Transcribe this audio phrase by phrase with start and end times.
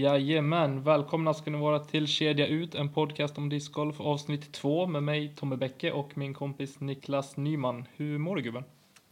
[0.00, 5.02] Jajamän, välkomna ska ni vara till Kedja Ut, en podcast om discgolf avsnitt 2 med
[5.02, 7.84] mig Tommy Bäcke och min kompis Niklas Nyman.
[7.96, 8.64] Hur mår du gubben?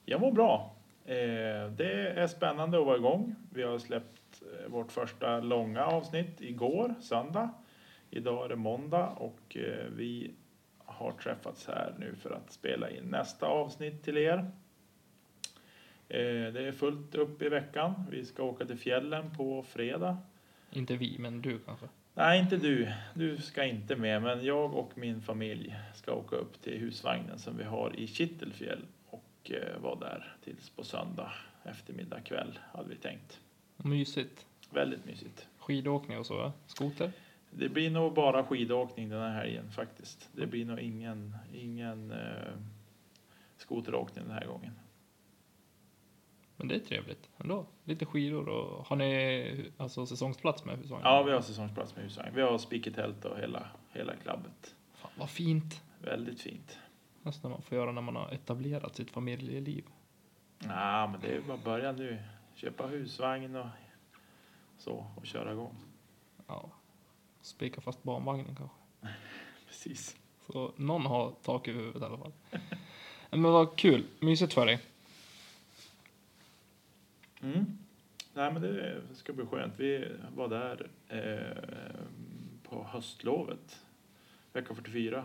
[0.05, 0.75] Jag mår bra.
[1.05, 3.35] Eh, det är spännande att vara igång.
[3.51, 7.51] Vi har släppt eh, vårt första långa avsnitt igår, söndag.
[8.11, 10.31] Idag är det måndag och eh, vi
[10.79, 14.51] har träffats här nu för att spela in nästa avsnitt till er.
[16.53, 17.95] Det är fullt upp i veckan.
[18.11, 20.17] Vi ska åka till fjällen på fredag.
[20.71, 21.87] Inte vi, men du kanske?
[22.15, 22.93] Nej, inte du.
[23.15, 27.57] Du ska inte med, men jag och min familj ska åka upp till husvagnen som
[27.57, 31.33] vi har i Kittelfjäll och eh, vara där tills på söndag
[31.65, 33.41] eftermiddag kväll hade vi tänkt.
[33.77, 34.47] Mysigt.
[34.71, 35.49] Väldigt mysigt.
[35.59, 36.53] Skidåkning och så, va?
[36.67, 37.13] skoter?
[37.51, 40.29] Det blir nog bara skidåkning den här helgen faktiskt.
[40.33, 42.53] Det blir nog ingen, ingen eh,
[43.57, 44.73] skoteråkning den här gången.
[46.59, 47.67] Men det är trevligt ändå.
[47.85, 51.03] Lite skidor och har ni alltså säsongsplats med husvagn?
[51.05, 52.35] Ja, vi har säsongsplats med husvagn.
[52.35, 54.75] Vi har spikertält och hela, hela klabbet.
[54.95, 55.83] Fan vad fint.
[56.03, 56.79] Väldigt fint.
[57.23, 59.85] Nästan man får göra när man har etablerat sitt familjeliv.
[60.59, 62.23] Ja, men det är bara börja nu.
[62.55, 63.67] Köpa husvagn och
[64.79, 65.77] så och köra igång.
[66.47, 66.71] Ja.
[67.41, 68.77] Spika fast barnvagnen kanske.
[69.67, 70.17] Precis.
[70.47, 72.33] Så någon har tak över huvudet i alla fall.
[73.31, 74.07] Men vad kul.
[74.21, 74.81] Mysigt för dig.
[77.43, 77.79] Mm.
[78.35, 79.73] Nej, men det ska bli skönt.
[79.77, 82.01] Vi var där eh,
[82.63, 83.85] på höstlovet,
[84.53, 85.25] vecka 44.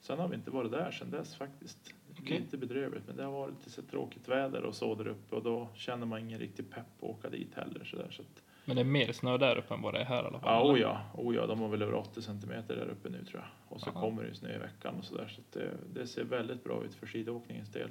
[0.00, 1.94] Sen har vi inte varit där sedan dess faktiskt.
[2.20, 2.38] Okej.
[2.40, 5.42] Lite bedrövligt, men det har varit lite så tråkigt väder och så där uppe och
[5.42, 7.84] då känner man ingen riktig pepp att åka dit heller.
[7.84, 10.04] Så där, så att, Men det är mer snö där uppe än vad det är
[10.04, 10.66] här i alla fall.
[10.66, 13.42] ja, oh ja, oh ja, de har väl över 80 centimeter där uppe nu tror
[13.42, 13.76] jag.
[13.76, 14.00] Och så Aha.
[14.00, 15.28] kommer det snö i veckan och så där.
[15.28, 17.90] Så det, det ser väldigt bra ut för skidåkningens del.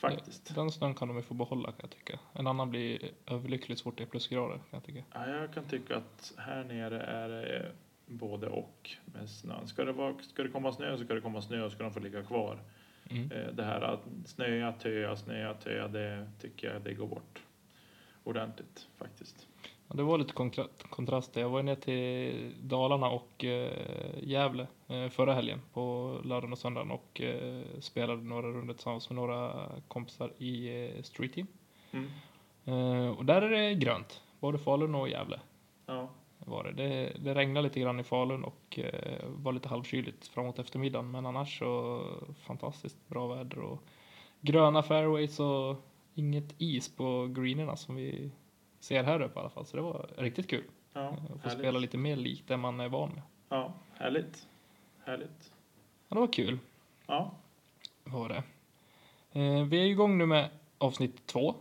[0.00, 0.54] Faktiskt.
[0.54, 2.18] Den snön kan de ju få behålla kan jag tycka.
[2.32, 5.02] En annan blir överlyckligt så fort det är plusgrader kan jag tycka.
[5.12, 7.72] Ja, jag kan tycka att här nere är det
[8.06, 9.66] både och med snön.
[9.68, 11.92] Ska det, vara, ska det komma snö så ska det komma snö och ska de
[11.92, 12.58] få ligga kvar.
[13.10, 13.30] Mm.
[13.32, 17.42] Eh, Det här att snöa, töa, snöa, töa, det tycker jag det går bort
[18.24, 19.46] ordentligt faktiskt.
[19.90, 21.40] Ja, det var lite kontra- kontraster.
[21.40, 23.72] Jag var ner till Dalarna och eh,
[24.22, 29.16] Gävle eh, förra helgen på lördagen och söndagen och eh, spelade några runder tillsammans med
[29.16, 31.46] några kompisar i eh, Street Team.
[31.90, 32.08] Mm.
[32.64, 35.40] Eh, och där är det grönt, både Falun och Gävle.
[35.86, 36.08] Ja,
[36.38, 36.72] Var det.
[36.72, 41.26] Det, det regnade lite grann i Falun och eh, var lite halvkyligt framåt eftermiddagen men
[41.26, 42.02] annars så
[42.46, 43.82] fantastiskt bra väder och
[44.40, 45.76] gröna fairways och
[46.14, 48.30] inget is på greenerna som vi
[48.80, 50.64] ser här uppe i alla fall så det var riktigt kul.
[50.92, 51.58] ja Eh, Få härligt.
[51.58, 53.22] spela lite mer likt det man är van med.
[53.48, 54.46] Ja, härligt.
[55.04, 55.52] Härligt.
[56.08, 56.58] Ja, det var kul.
[57.06, 57.30] Ja,
[58.04, 58.42] Var det.
[59.40, 60.48] Eh, vi är igång nu med
[60.78, 61.54] avsnitt två.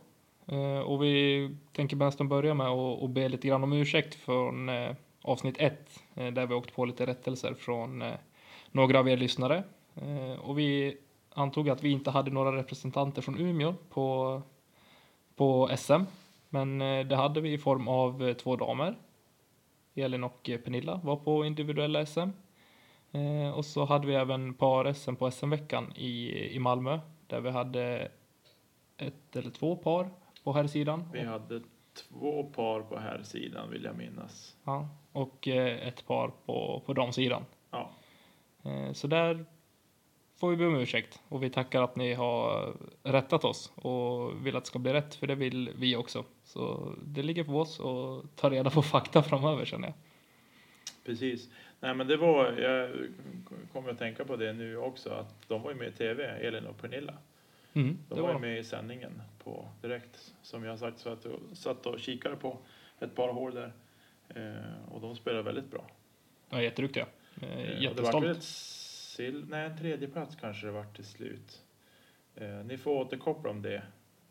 [0.46, 4.70] Eh, och vi tänker nästan börja med att att be lite grann om ursäkt från
[4.70, 6.04] eh, avsnitt ett.
[6.16, 8.14] Eh, där vi åkt på lite rättelser från eh,
[8.72, 9.64] några av er lyssnare.
[10.42, 10.98] Och vi
[11.34, 14.42] antog att vi inte hade några representanter från Umeå på,
[15.36, 15.94] på SM.
[16.50, 18.98] Men eh, det hade vi i form av eh, två damer.
[19.96, 22.30] Elin och eh, Pernilla var på individuella SM.
[23.56, 28.12] Och så hade vi även par-SM på SM-veckan i, i Malmö där vi hade
[28.98, 30.10] ett eller två par
[30.44, 31.62] på här sidan vi hade
[32.10, 34.58] två par på här sidan vill jag minnas.
[34.64, 37.46] ja, och ett par på, på damsidan.
[37.72, 37.92] Ja,
[38.94, 39.46] så där
[40.40, 44.56] får vi be om ursäkt och vi tackar att ni har rättat oss och vill
[44.56, 46.26] att det ska bli rätt för det vill vi också.
[46.44, 49.96] Så det ligger på oss att ta reda på fakta framöver känner jag.
[51.06, 51.50] precis.
[51.80, 52.90] Nej, men det var, jag
[53.74, 56.66] kommer att tänka på det nu också, att de var ju med i tv, Elin
[56.66, 57.14] och Pernilla.
[57.74, 61.10] Mm, De var ju var med i sändningen på direkt, som jag har sagt, så
[61.10, 62.58] att jag satt och kikade på
[63.00, 63.74] ett par hål där.
[64.30, 65.88] Eh, och de spelar väldigt bra.
[66.50, 67.06] ja, jätteduktiga.
[67.42, 68.26] Eh, Eh, och det var Jättestolt.
[69.20, 71.62] Väl ett sil- nej, en tredje plats kanske det var till slut.
[72.36, 73.84] Eh, ni får återkoppla om det,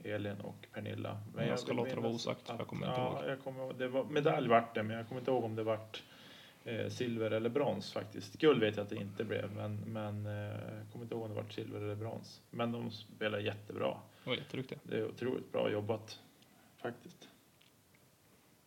[0.04, 1.20] Elin och Pernilla.
[1.36, 3.30] Jag ska vill låta det vara osagt, för jag att- kommer inte ja, ihåg.
[3.30, 6.02] Jag kommer, det var, medalj vart det, men jag kommer inte ihåg om det vart
[6.64, 8.38] eh, silver eller brons faktiskt.
[8.38, 11.28] Guld vet jag att det inte blev, men, men eh, jag kommer inte ihåg om
[11.30, 12.40] det vart silver eller brons.
[12.50, 13.96] Men de spelar jättebra.
[14.24, 14.78] Det var jätteduktiga.
[14.82, 16.20] Det är otroligt bra jobbat
[16.76, 17.28] faktiskt.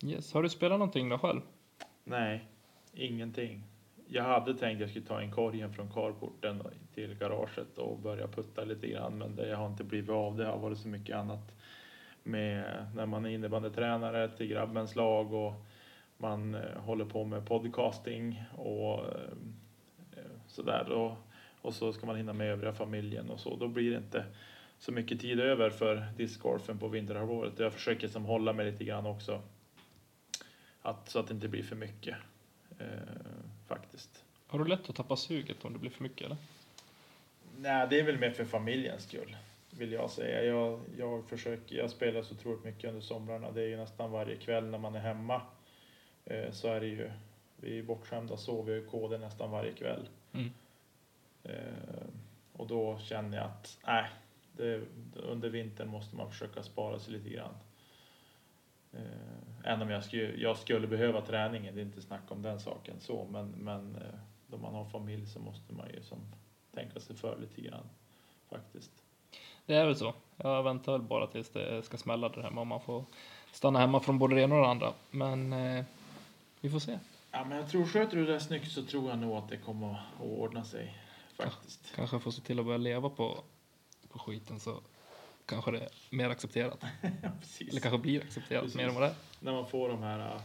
[0.04, 0.34] Yes.
[0.34, 1.42] Har du spelat någonting då själv?
[2.04, 2.46] Nej,
[2.94, 3.64] ingenting.
[4.14, 6.62] Jag hade tänkt att jag skulle ta in korgen från carporten
[6.94, 10.38] till garaget och börja putta lite grann, men det har inte blivit av.
[10.38, 11.56] Det har varit så mycket annat
[12.24, 15.54] med när man är innebandytränare till grabbens lag och
[16.18, 20.92] man eh, håller på med podcasting och eh, sådär.
[20.92, 21.12] Och,
[21.62, 23.56] och så ska man hinna med övriga familjen och så.
[23.56, 24.26] Då blir det inte
[24.80, 27.60] så mycket tid över för discgolfen på vinterhalvåret.
[27.60, 29.42] Jag försöker som hålla mig lite grann också.
[30.82, 32.16] Att, så att det inte blir för mycket.
[32.82, 34.24] Eh, faktiskt.
[34.48, 36.38] Har du lätt att tappa suget om det blir för mycket eller?
[37.58, 39.38] Nej, det är väl mer för familjens skull.
[39.70, 40.44] Vill jag säga.
[40.44, 43.52] Jag, jag försöker, jag spelar så otroligt mycket under somrarna.
[43.52, 45.42] Det är ju nästan varje kväll när man är hemma.
[46.26, 47.12] Eh, så är det ju.
[47.56, 50.10] Vi är bortskämda, sover i kod nästan varje kväll.
[50.34, 50.52] Mm.
[51.44, 52.08] Eh,
[52.54, 54.10] och då känner jag att nej,
[54.58, 54.82] det,
[55.16, 57.54] under vintern måste man försöka spara sig lite grann.
[58.94, 62.60] Eh, även om jag skulle, jag skulle behöva träningen, det är inte snack om den
[62.60, 66.20] saken så, men, men eh, då man har familj så måste man ju som
[66.74, 67.90] tänka sig för lite grann
[68.50, 68.92] faktiskt.
[69.66, 70.14] Det är väl så.
[70.38, 72.64] Jag väntar väl bara tills det ska smälla där hemma.
[72.64, 73.06] Man får
[73.52, 74.94] stanna hemma från både det ena och det andra.
[75.12, 75.86] Men eh,
[76.62, 77.00] vi får se.
[77.32, 79.92] Ja, men jag tror sköter du det snyggt så tror jag nog att det kommer
[79.92, 80.98] att ordna sig
[81.38, 81.96] faktiskt.
[81.96, 83.44] Kanske får se till att börja leva på,
[84.10, 84.80] på skiten så
[85.52, 86.84] kanske det är mer accepterat.
[87.70, 88.78] Eller kanske blir accepterat Precis.
[88.78, 89.16] mer än vad det är.
[89.40, 90.42] När man får de här äh,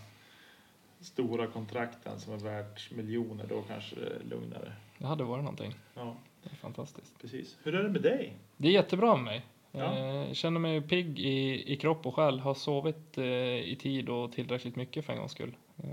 [1.01, 4.73] stora kontrakten som är värt miljoner, då kanske det är lugnare.
[4.99, 5.75] Det hade varit någonting.
[5.95, 7.21] Ja, Det är fantastiskt.
[7.21, 7.57] precis.
[7.63, 8.33] Hur är det med dig?
[8.57, 9.45] Det är jättebra med mig.
[9.73, 9.99] Ja.
[9.99, 12.41] Eh, känner mig pigg i, i kropp och själ.
[12.41, 13.25] Har sovit eh,
[13.59, 15.57] i tid och tillräckligt mycket för en gångs skull.
[15.77, 15.89] Eh,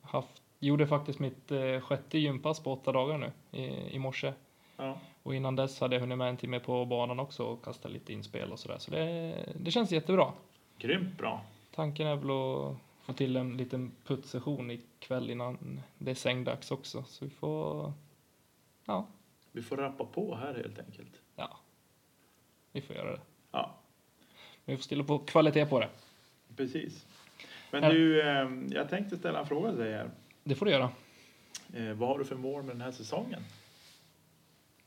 [0.00, 4.32] haft, gjorde faktiskt mitt eh, sjätte gympass på åtta dagar nu i, i morse.
[4.76, 7.88] Ja, Och innan dess hade jag hunnit med en timme på banan också och kasta
[7.88, 8.78] lite inspel och sådär.
[8.78, 10.32] Så det, det känns jättebra.
[10.78, 11.44] grymt bra.
[11.74, 12.76] Tanken är väl att
[13.06, 17.02] få till en liten puttsession ikväll innan det är sängdags också.
[17.06, 17.92] Så vi får,
[18.84, 19.06] ja,
[19.52, 21.12] Vi får rappa på här helt enkelt.
[21.36, 21.56] ja,
[22.72, 23.20] vi får göra det.
[23.52, 23.74] Ja,
[24.64, 25.88] Men vi får stilla på kvalitet på det.
[26.56, 27.06] precis.
[27.70, 30.10] Men du, eh, jag tänkte ställa en fråga till dig här.
[30.44, 30.90] Det får du göra.
[31.74, 33.42] Eh, vad har du för mål med den här säsongen?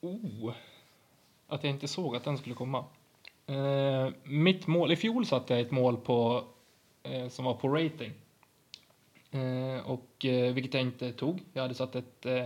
[0.02, 0.54] Oh,
[1.48, 2.86] att jag inte såg att den skulle komma.
[3.46, 6.44] Eh, mitt mål, i fjol satte jag ett mål på,
[7.04, 8.12] eh, som var på rating.
[9.32, 11.42] Eh, och, eh, vilket jag inte tog.
[11.54, 12.46] Jag hade satt ett, eh,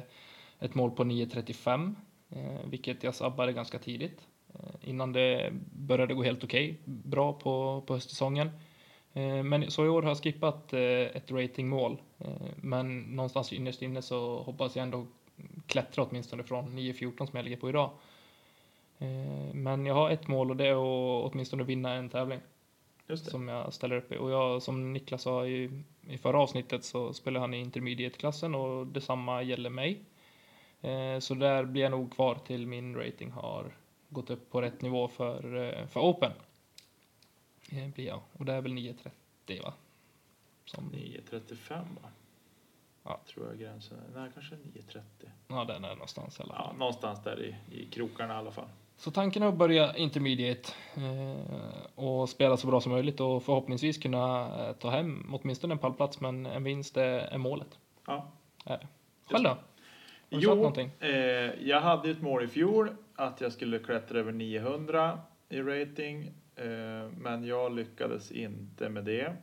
[0.60, 1.96] ett mål på 9.35,
[2.30, 4.28] eh, vilket jag sabbade ganska tidigt.
[4.54, 8.50] Eh, innan det började gå helt okej, bra på, på höstsäsongen.
[9.14, 10.80] Eh, men så i år har jag skippat eh,
[11.18, 12.02] ett ratingmål.
[12.20, 15.06] Eh, men någonstans innerst inne så hoppas jag ändå
[15.68, 17.89] klättra åtminstone från 9.14 som jag ligger på idag.
[19.00, 20.71] Eh, Men jag har ett mål och det är
[21.25, 22.39] att åtminstone vinna en tävling
[23.07, 23.31] Just det.
[23.31, 24.18] som jag ställer upp i.
[24.18, 28.88] Och jag, som Niklas sa i, i förra avsnittet så spelar han i intermediate-klassen och
[28.88, 30.01] detsamma gäller mig.
[30.81, 33.71] Eh, Så där blir jag nog kvar till min rating har
[34.09, 36.31] gått upp på rätt nivå för, eh, för Open.
[37.71, 38.19] Eh, Blir jag.
[38.33, 39.73] Och det är väl 9.30 va?
[40.66, 41.69] Som, 9.35
[42.02, 42.09] va?
[43.04, 43.19] Ja.
[43.33, 44.19] Tror jag gränsen är.
[44.19, 45.00] Nej, kanske 9.30.
[45.48, 46.68] ja, den är någonstans i alla fall.
[46.72, 48.68] Ja, någonstans där i, i krokarna i alla fall.
[48.95, 53.98] Så tanken är att börja intermediate eh, och spela så bra som möjligt och förhoppningsvis
[53.98, 57.80] kunna eh, ta hem åtminstone en pallplats, men en vinst är, är målet.
[58.07, 58.31] Ja.
[58.66, 58.88] Är det.
[59.26, 59.50] Själv då?
[59.50, 59.57] Har
[60.30, 60.92] du Jo, någonting?
[61.00, 61.10] eh,
[61.68, 65.19] jag hade ett mål i fjol att jag skulle klättra över 900
[65.50, 66.24] i rating,
[66.56, 69.33] eh, men jag lyckades inte med det.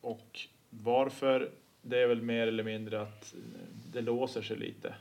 [0.00, 0.40] Och
[0.70, 1.50] varför?
[1.82, 3.40] Det är väl mer eller mindre att eh,
[3.92, 4.94] det låser sig lite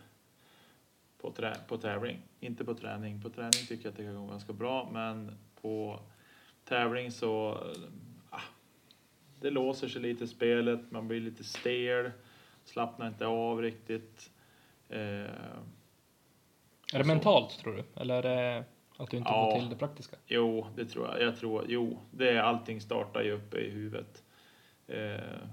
[1.21, 2.17] på, trä, på tävling.
[2.39, 3.21] Inte på träning.
[3.21, 5.99] På träning tycker jag att det kan gå ganska bra, men på
[6.65, 7.81] tävling så eh,
[8.29, 8.41] ah,
[9.41, 12.11] det låser sig lite i spelet, man blir lite stel,
[12.65, 14.31] slappnar inte av riktigt.
[14.89, 14.99] Eh,
[16.93, 18.01] Är det mentalt tror du?
[18.01, 18.63] Eller är det
[18.97, 19.51] att du inte Ja.
[19.51, 20.17] får till det praktiska?
[20.27, 21.21] jo, det tror jag.
[21.21, 24.23] Jag tror, jo, det är allting startar ju uppe i huvudet.
[24.87, 25.47] Eh,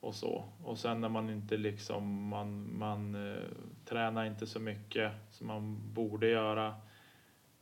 [0.00, 0.44] och så.
[0.64, 3.42] Och sen när man inte liksom, man, man eh,
[3.84, 6.74] tränar inte så mycket som man borde göra.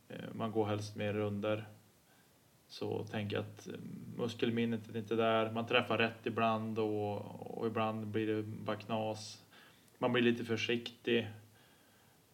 [0.09, 1.65] Eh, man går helst mer runder.
[2.67, 3.73] Så tänker jag att eh,
[4.17, 5.51] muskelminnet är inte där.
[5.51, 9.43] Man träffar rätt ibland och, och ibland blir det bara knas.
[9.97, 11.27] Man blir lite försiktig.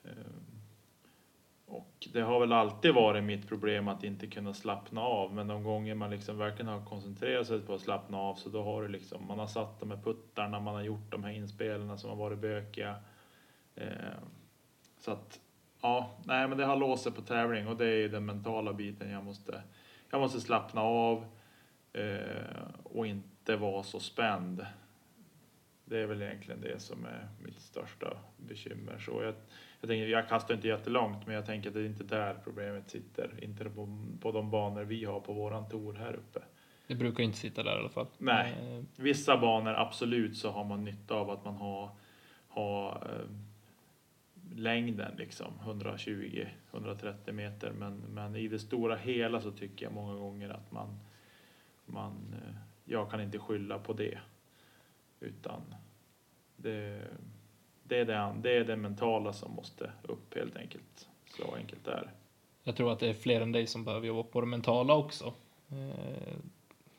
[0.04, 0.10] Eh,
[1.72, 5.34] och det har väl alltid varit mitt problem att inte kunna slappna av.
[5.34, 8.64] Men de gånger man liksom verkligen har koncentrerat sig på att slappna av så då
[8.64, 11.98] har det liksom, man har satt de här puttarna, man har gjort de här inspelarna
[11.98, 12.96] som har varit bökiga.
[13.76, 14.18] Eh,
[15.00, 15.40] så att,
[15.82, 19.12] ja, nej men det har låst sig på tävling och det är den mentala biten
[19.12, 19.62] jag måste,
[20.10, 21.26] jag måste slappna av
[21.94, 24.66] eh, och inte vara så spänd.
[25.86, 29.00] Det är väl egentligen det som är mitt största bekymmer.
[29.00, 29.36] Så jag,
[29.82, 32.90] jag, tänker, jag kastar inte jättelångt, men jag tänker att det är inte där problemet
[32.90, 33.44] sitter.
[33.44, 36.40] Inte på, på de banor vi har på våran tour här uppe.
[36.88, 38.08] Det brukar inte sitta där i alla fall.
[38.18, 41.90] Nej, eh, vissa banor absolut så har man nytta av att man har,
[42.48, 43.30] har eh,
[44.56, 47.72] längden liksom 120-130 meter.
[47.72, 51.00] Men, men i det stora hela så tycker jag många gånger att man,
[51.86, 54.20] man eh, jag kan inte skylla på det.
[55.20, 55.76] Utan
[56.56, 57.08] det,
[57.92, 61.08] det, är det, det är det mentala som måste upp helt enkelt.
[61.38, 62.10] Så enkelt är det.
[62.64, 65.34] Jag tror att det är fler än dig som behöver jobba på det mentala också.
[65.72, 66.34] Eh,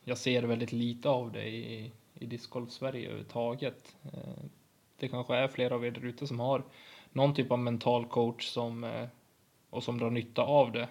[0.04, 3.96] jag ser väldigt lite av det i, i discgolf Sverige överhuvudtaget.
[4.04, 4.44] Eh,
[4.96, 6.62] det kanske är flera av er där ute som har
[7.12, 9.08] någon typ av mental coach som, eh,
[9.70, 10.88] och som drar nytta av det.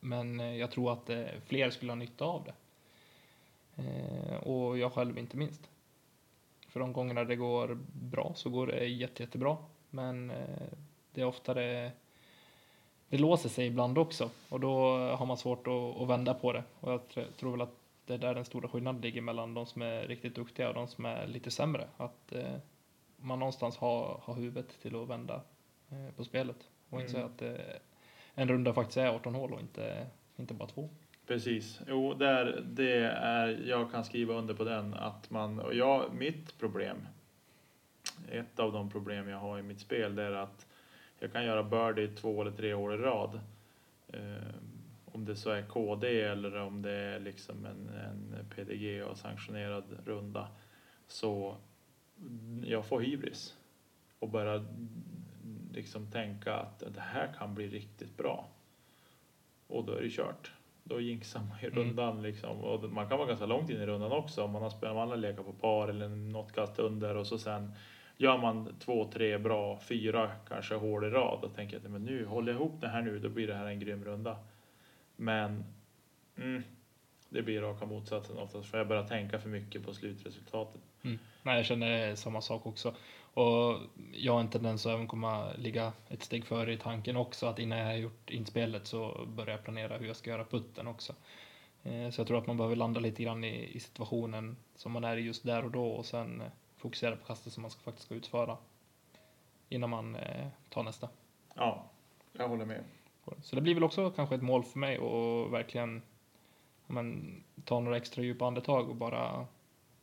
[0.00, 1.10] Men jag tror att
[1.46, 2.54] fler skulle ha nytta av det.
[4.38, 5.70] Och jag själv inte minst.
[6.76, 9.56] För de gångerna det går bra så går det jätte, jättebra.
[9.90, 10.68] Men eh,
[11.12, 11.92] det är ofta det,
[13.08, 16.64] det låser sig ibland också och då har man svårt att, att vända på det.
[16.80, 17.00] Och jag
[17.36, 17.74] tror väl att
[18.06, 20.88] det är där den stora skillnaden ligger mellan de som är riktigt duktiga och de
[20.88, 21.88] som är lite sämre.
[21.96, 22.56] Att eh,
[23.16, 25.40] man någonstans har, har huvudet till att vända
[25.90, 27.30] eh, på spelet och inse mm.
[27.30, 27.76] att eh,
[28.34, 30.06] en runda faktiskt är 18 hål och inte,
[30.36, 30.88] inte bara två.
[31.26, 36.14] Precis, jo, där, det är, jag kan skriva under på den att man, och jag,
[36.14, 36.96] mitt problem,
[38.28, 40.66] ett av de problem jag har i mitt spel, det är att
[41.18, 43.40] jag kan göra birdie två eller tre år i rad.
[44.08, 44.54] Eh,
[45.04, 49.84] om det så är KD eller om det är liksom en, en PDG och sanktionerad
[50.04, 50.48] runda.
[51.06, 51.56] Så
[52.64, 53.56] jag får hybris
[54.18, 54.66] och börjar
[55.72, 58.48] liksom tänka att det här kan bli riktigt bra.
[59.66, 60.52] Och då är det kört
[60.88, 62.22] då jinxar man ju rundan mm.
[62.22, 62.64] liksom.
[62.64, 65.08] Och man kan vara ganska långt in i rundan också om man har spelat, man
[65.08, 67.72] har lekat på par eller något kast under och så sen
[68.16, 72.26] gör man två, tre bra, fyra kanske hål i rad och tänker att men nu
[72.26, 74.36] håller jag ihop det här nu, då blir det här en grym runda.
[75.16, 75.64] Men
[76.36, 76.62] mm,
[77.28, 80.80] det blir raka motsatsen oftast för jag börjar tänka för mycket på slutresultatet.
[81.02, 81.18] Mm.
[81.42, 82.94] Nej, jag känner samma sak också.
[83.36, 83.80] Och
[84.12, 87.58] jag har en tendens att även komma ligga ett steg före i tanken också, att
[87.58, 91.14] innan jag har gjort inspelet så börjar jag planera hur jag ska göra putten också.
[91.82, 95.04] Eh, så jag tror att man behöver landa lite grann i, i situationen som man
[95.04, 97.80] är i just där och då och sen eh, fokusera på kastet som man ska
[97.80, 98.56] faktiskt ska utföra
[99.68, 101.08] innan man eh, tar nästa.
[101.54, 101.84] Ja,
[102.32, 102.84] jag håller med.
[103.42, 106.02] Så det blir väl också kanske ett mål för mig att verkligen
[106.86, 109.46] men, ta några extra djupa andetag och bara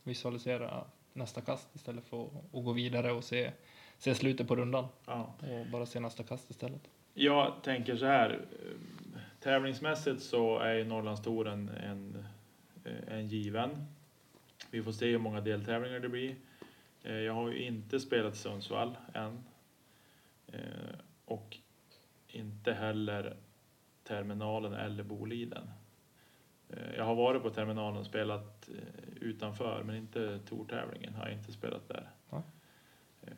[0.03, 3.51] visualisera nästa kast istället för att gå vidare och se,
[3.97, 4.87] se slutet på rundan.
[5.05, 5.33] Ja.
[5.39, 6.81] Och bara se nästa kast istället.
[7.13, 8.45] Jag tänker så här.
[9.39, 12.25] Tävlingsmässigt så är ju Norrlandstouren en,
[13.07, 13.85] en given.
[14.71, 16.35] Vi får se hur många deltävlingar det blir.
[17.03, 19.43] Eh, jag har ju inte spelat Sundsvall än.
[20.47, 21.57] Eh, och
[22.27, 23.37] inte heller
[24.03, 25.69] terminalen eller Boliden.
[26.77, 31.37] Eh, jag har varit på terminalen och spelat eh, utanför, men inte tourtävlingen har jag
[31.37, 32.09] inte spelat där.
[32.29, 32.43] Ja.
[33.21, 33.33] Eh,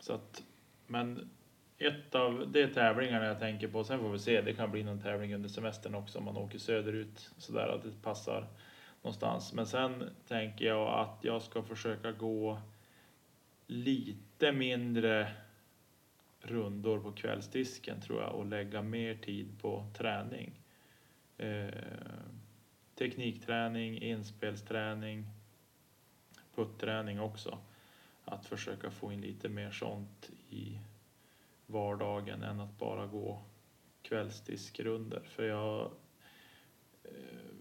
[0.00, 0.42] så att,
[0.86, 1.30] men
[1.78, 5.00] ett av de tävlingarna jag tänker på, sen får vi se, det kan bli någon
[5.00, 8.46] tävling under semestern också om man åker söderut sådär att det passar
[9.02, 9.52] någonstans.
[9.52, 12.60] Men sen tänker jag att jag ska försöka gå
[13.66, 15.32] lite mindre
[16.40, 20.60] rundor på kvällsdisken tror jag och lägga mer tid på träning
[23.00, 25.26] teknikträning, inspelsträning,
[26.54, 27.58] putträning också.
[28.24, 30.78] Att försöka få in lite mer sånt i
[31.66, 33.42] vardagen än att bara gå
[34.02, 35.20] kvällsdiskrunder.
[35.20, 35.90] För jag,
[37.04, 37.10] eh,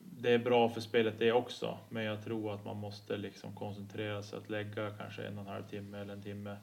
[0.04, 4.24] det är bra för spelet det också, men jag tror att man måste liksom koncentrera
[4.24, 6.58] sig att lägga kanske en och en halv timme eller en timme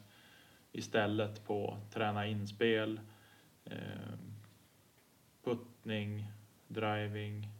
[0.72, 3.00] istället på träna inspel,
[3.64, 4.18] eh,
[5.44, 6.32] puttning,
[6.68, 7.55] driving,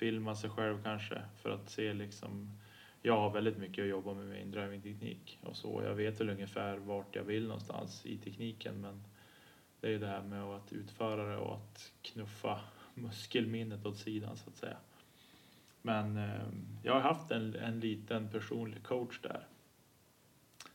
[0.00, 2.58] filma sig själv kanske för att se liksom.
[3.02, 5.82] Jag har väldigt mycket att jobba med min drivingteknik och så.
[5.84, 9.04] Jag vet väl ungefär vart jag vill någonstans i tekniken, men
[9.80, 12.60] det är det här med att utföra det och att knuffa
[12.94, 14.76] muskelminnet åt sidan så att säga.
[15.82, 16.46] Men eh,
[16.82, 19.46] jag har haft en, en liten personlig coach där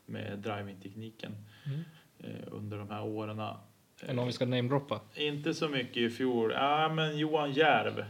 [0.05, 1.83] med drivingtekniken mm.
[2.19, 3.39] eh, under de här åren
[3.99, 5.01] Är någon vi ska namedroppa?
[5.15, 6.51] Inte så mycket i fjol.
[6.51, 8.05] Ja, men Johan Järv.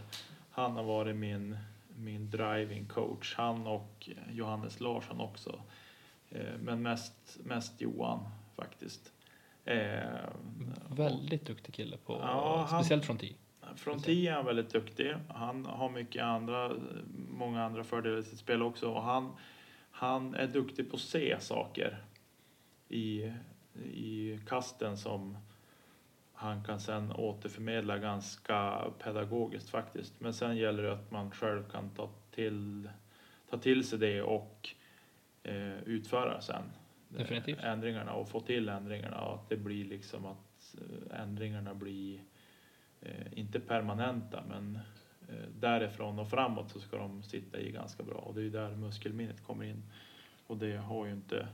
[0.56, 1.58] Han har varit min,
[1.98, 3.36] min driving coach.
[3.36, 5.62] Han och Johannes Larsson också.
[6.30, 8.20] Eh, Men mest, mest Johan
[8.56, 9.12] faktiskt.
[9.66, 10.00] Eh,
[10.90, 13.34] Väldigt duktig kille på, Ja, han- speciellt från 10.
[13.76, 15.16] Från 10 är han väldigt duktig.
[15.30, 16.72] Han har mycket andra,
[17.30, 18.92] många andra fördelar i sitt spel också.
[18.92, 19.36] Och han,
[19.92, 22.04] han är duktig på att se saker
[22.90, 23.34] i,
[23.94, 25.38] i kasten som
[26.36, 30.13] han kan sen återförmedla ganska pedagogiskt faktiskt.
[30.20, 32.89] Men sen gäller det att man själv kan ta till,
[33.50, 34.70] ta till sig det och
[35.44, 37.60] eh, utföra sen eh, Definitivt.
[37.60, 42.20] ändringarna och få till ändringarna och att det blir liksom att eh, ändringarna blir
[43.01, 44.80] eh, inte permanenta men
[45.30, 48.50] eh, därifrån och framåt så ska de sitta i ganska bra och det är ju
[48.50, 49.84] där muskelminnet kommer in
[50.48, 51.48] och det har ju inte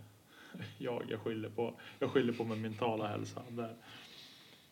[0.77, 3.75] jag, jag skyller på, jag skyller på min mentala hälsa där.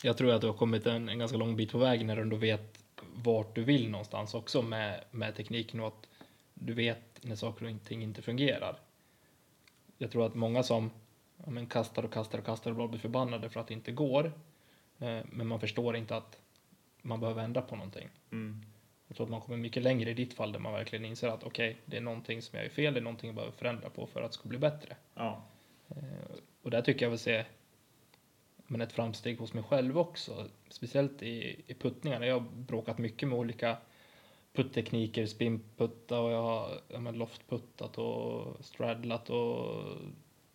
[0.03, 2.21] Jag tror att du har kommit en, en ganska lång bit på väg när du
[2.21, 2.83] ändå vet
[3.15, 6.07] vart du vill någonstans också med, med tekniken och att
[6.53, 8.75] du vet när saker och ting inte fungerar.
[9.97, 10.91] Jag tror att många som
[11.45, 13.91] ja, men kastar och kastar och kastar och bara blir förbannade för att det inte
[13.91, 14.25] går.
[14.99, 16.39] Eh, men man förstår inte att
[17.01, 18.09] man behöver ändra på någonting.
[18.31, 18.65] Mm.
[19.07, 21.43] Jag tror att man kommer mycket längre i ditt fall där man verkligen inser att
[21.43, 24.07] okej, det är någonting som jag är fel, det är någonting jag behöver förändra på
[24.07, 24.95] för att det ska bli bättre.
[25.15, 25.43] Ja,
[25.89, 27.45] Eh, Och där tycker jag väl se
[28.69, 30.47] men ett framsteg hos mig själv också.
[30.69, 32.25] Speciellt i, i puttningarna.
[32.25, 33.77] Jag har bråkat mycket med olika
[34.53, 39.83] putttekniker, spinputta och jag har ja, men loftputtat och straddlat och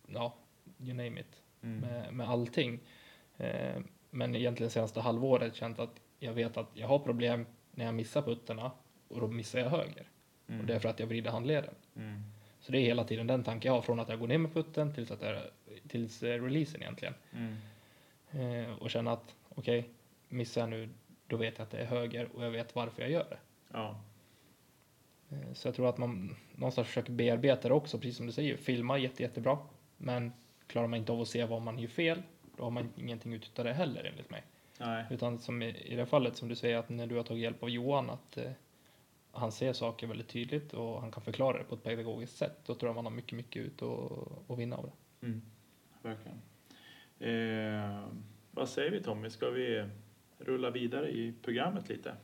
[0.07, 0.35] ja,
[0.79, 1.41] you name it.
[1.61, 1.79] mm.
[1.79, 2.79] Med, med allting.
[3.37, 7.93] Eh, men egentligen senaste halvåret känt att jag vet att jag har problem när jag
[7.93, 8.71] missar putterna
[9.07, 10.07] och då missar jag höger.
[10.47, 10.61] Mm.
[10.61, 11.73] Och det är för att jag vrider handleden.
[11.95, 12.23] Mm.
[12.59, 14.53] Så det är hela tiden den tanken jag har från att jag går ner med
[14.53, 15.41] putten tills, att jag,
[15.87, 17.13] tills eh, releasen egentligen.
[17.33, 17.55] Mm.
[18.35, 19.89] Eh, och känna att okej,
[20.29, 20.89] missar jag nu,
[21.27, 23.37] då vet jag att det är höger och jag vet varför jag gör det.
[23.71, 24.01] Ja,
[25.29, 28.57] Eh, så jag tror att man någonstans försöker bearbeta det också, precis som du säger.
[28.57, 29.57] Filma jätte, jättebra,
[29.97, 30.31] men
[30.67, 32.23] klarar man inte av att se vad man gör fel,
[32.57, 34.43] då har man ingenting ut av det heller enligt mig.
[34.79, 37.43] nej, Utan som i, i det fallet som du säger att när du har tagit
[37.43, 38.51] hjälp av Johan att eh,
[39.31, 42.57] han ser saker väldigt tydligt och han kan förklara det på ett pedagogiskt sätt.
[42.65, 45.27] Då tror jag man har mycket, mycket ut och, och vinna av det.
[45.27, 45.41] mm.
[46.01, 46.41] verkligen.
[47.19, 48.07] Eh,
[48.51, 49.85] vad säger vi Tommy, ska vi
[50.37, 52.15] rulla vidare i programmet lite?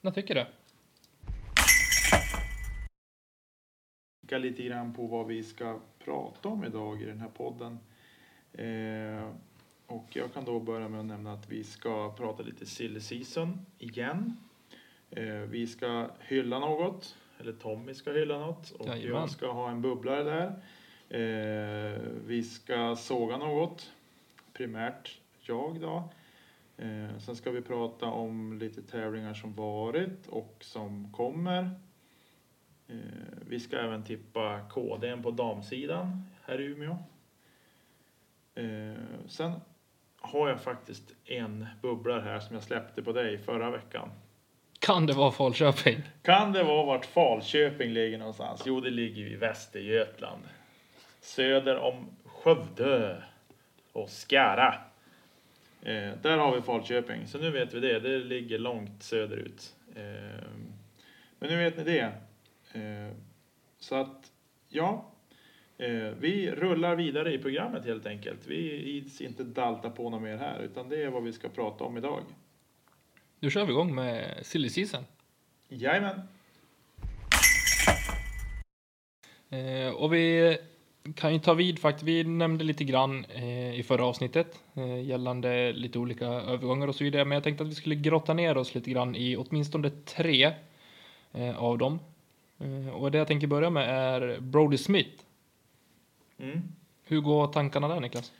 [0.00, 0.46] Jag tycker det.
[4.30, 7.78] kika lite grann på vad vi ska prata om idag i den här podden.
[8.52, 9.30] Eh,
[9.86, 13.66] och jag kan då börja med att nämna att vi ska prata lite silly season
[13.78, 14.36] igen.
[15.10, 19.20] Eh, vi ska hylla något, eller Tommy ska hylla något och Jajamän.
[19.20, 20.46] jag ska ha en bubblare där.
[21.08, 23.92] Eh, vi ska såga något,
[24.60, 26.08] primärt jag då.
[26.76, 31.70] Eh, sen ska vi prata om lite tävlingar som varit och som kommer.
[32.88, 32.96] Eh,
[33.48, 36.96] vi ska även tippa KDn på damsidan här i Umeå.
[38.54, 39.52] Eh, sen
[40.16, 44.10] har jag faktiskt en bubblare här som jag släppte på dig förra veckan.
[44.78, 46.02] Kan det vara Falköping?
[46.22, 48.62] Kan det vara vart Falköping ligger någonstans?
[48.66, 50.42] Jo, det ligger ju i Västergötland.
[51.20, 53.22] Söder om Skövde
[54.02, 54.74] och Skara.
[55.82, 58.00] Eh, där har vi Falköping, så nu vet vi det.
[58.00, 59.74] Det ligger långt söderut.
[59.96, 60.46] Eh,
[61.38, 62.12] men nu vet ni det.
[62.72, 63.16] Eh,
[63.78, 64.32] så att,
[64.68, 65.10] ja.
[65.78, 68.46] Eh, vi rullar vidare i programmet helt enkelt.
[68.46, 71.84] Vi ids inte dalta på något mer här, utan det är vad vi ska prata
[71.84, 72.22] om idag.
[73.40, 75.04] Då kör vi igång med Silly Season.
[75.68, 76.20] Jajamän!
[79.50, 80.58] Eh, och vi
[81.14, 82.04] kan ju ta vid faktiskt.
[82.04, 87.04] Vi nämnde lite grann eh, i förra avsnittet eh, gällande lite olika övergångar och så
[87.04, 87.24] vidare.
[87.24, 90.52] Men jag tänkte att vi skulle grotta ner oss lite grann i åtminstone tre
[91.32, 91.98] eh, av dem.
[92.58, 95.24] Eh, och det jag tänker börja med är Brody Smith.
[96.38, 96.60] Mm.
[97.04, 98.32] Hur går tankarna där Niklas?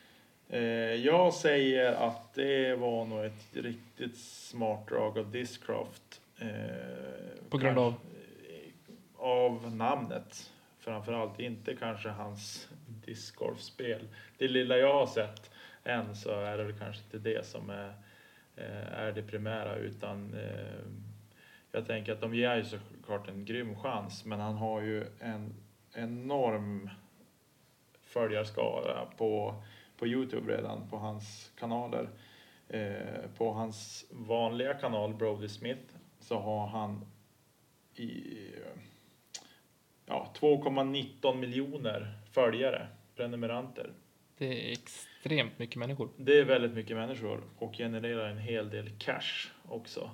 [0.49, 0.61] Eh,
[0.95, 6.21] jag säger att det var nog ett riktigt smart drag av Discraft.
[6.39, 6.49] Eh,
[7.51, 7.95] På grund av?
[9.17, 10.51] Av namnet.
[10.91, 14.09] Framförallt inte kanske hans discgolfspel.
[14.39, 15.51] Det lilla jag har sett
[15.85, 17.95] än så är det väl kanske inte det som är,
[18.57, 20.83] eh, är det primära utan eh,
[21.73, 25.55] jag tänker att de ger ju såklart en grym chans men han har ju en
[25.95, 26.91] enorm
[28.03, 29.63] följarskara på,
[29.99, 32.09] på Youtube redan på hans kanaler.
[32.69, 37.07] Eh, på hans vanliga kanal Brody Smith så har han
[37.95, 38.37] i
[40.11, 43.93] ja, 2,19 miljoner följare, prenumeranter.
[44.39, 46.09] Det är extremt mycket människor.
[46.17, 50.11] Det är väldigt mycket människor och genererar en hel del cash också.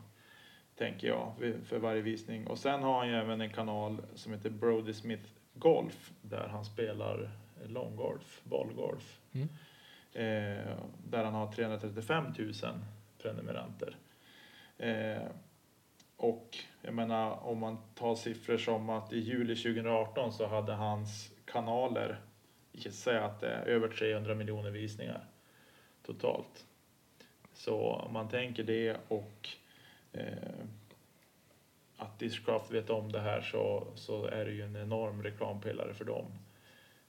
[0.79, 1.33] Tänker jag
[1.65, 2.47] för varje visning.
[2.47, 6.65] Och sen har han ju även en kanal som heter Brody Smith Golf där han
[6.65, 7.31] spelar
[7.67, 9.21] långgolf, bollgolf.
[9.33, 9.49] Mm.
[10.13, 12.53] Eh, där han har 335 000
[13.23, 13.97] prenumeranter.
[14.79, 15.23] Eh,
[16.17, 21.33] och jag menar om man tar siffror som att i juli 2018 så hade hans
[21.45, 22.21] kanaler,
[22.91, 25.25] säga att det är över 300 miljoner visningar
[26.03, 26.67] totalt.
[27.53, 29.49] Så om man tänker det och
[30.13, 30.67] eh,
[31.97, 36.05] att Discraft vet om det här så, så är det ju en enorm reklampelare för
[36.05, 36.27] dem.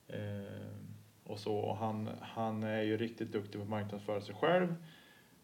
[0.08, 0.78] Eh,
[1.24, 4.74] och så, och han, han är ju riktigt duktig på att marknadsföra sig själv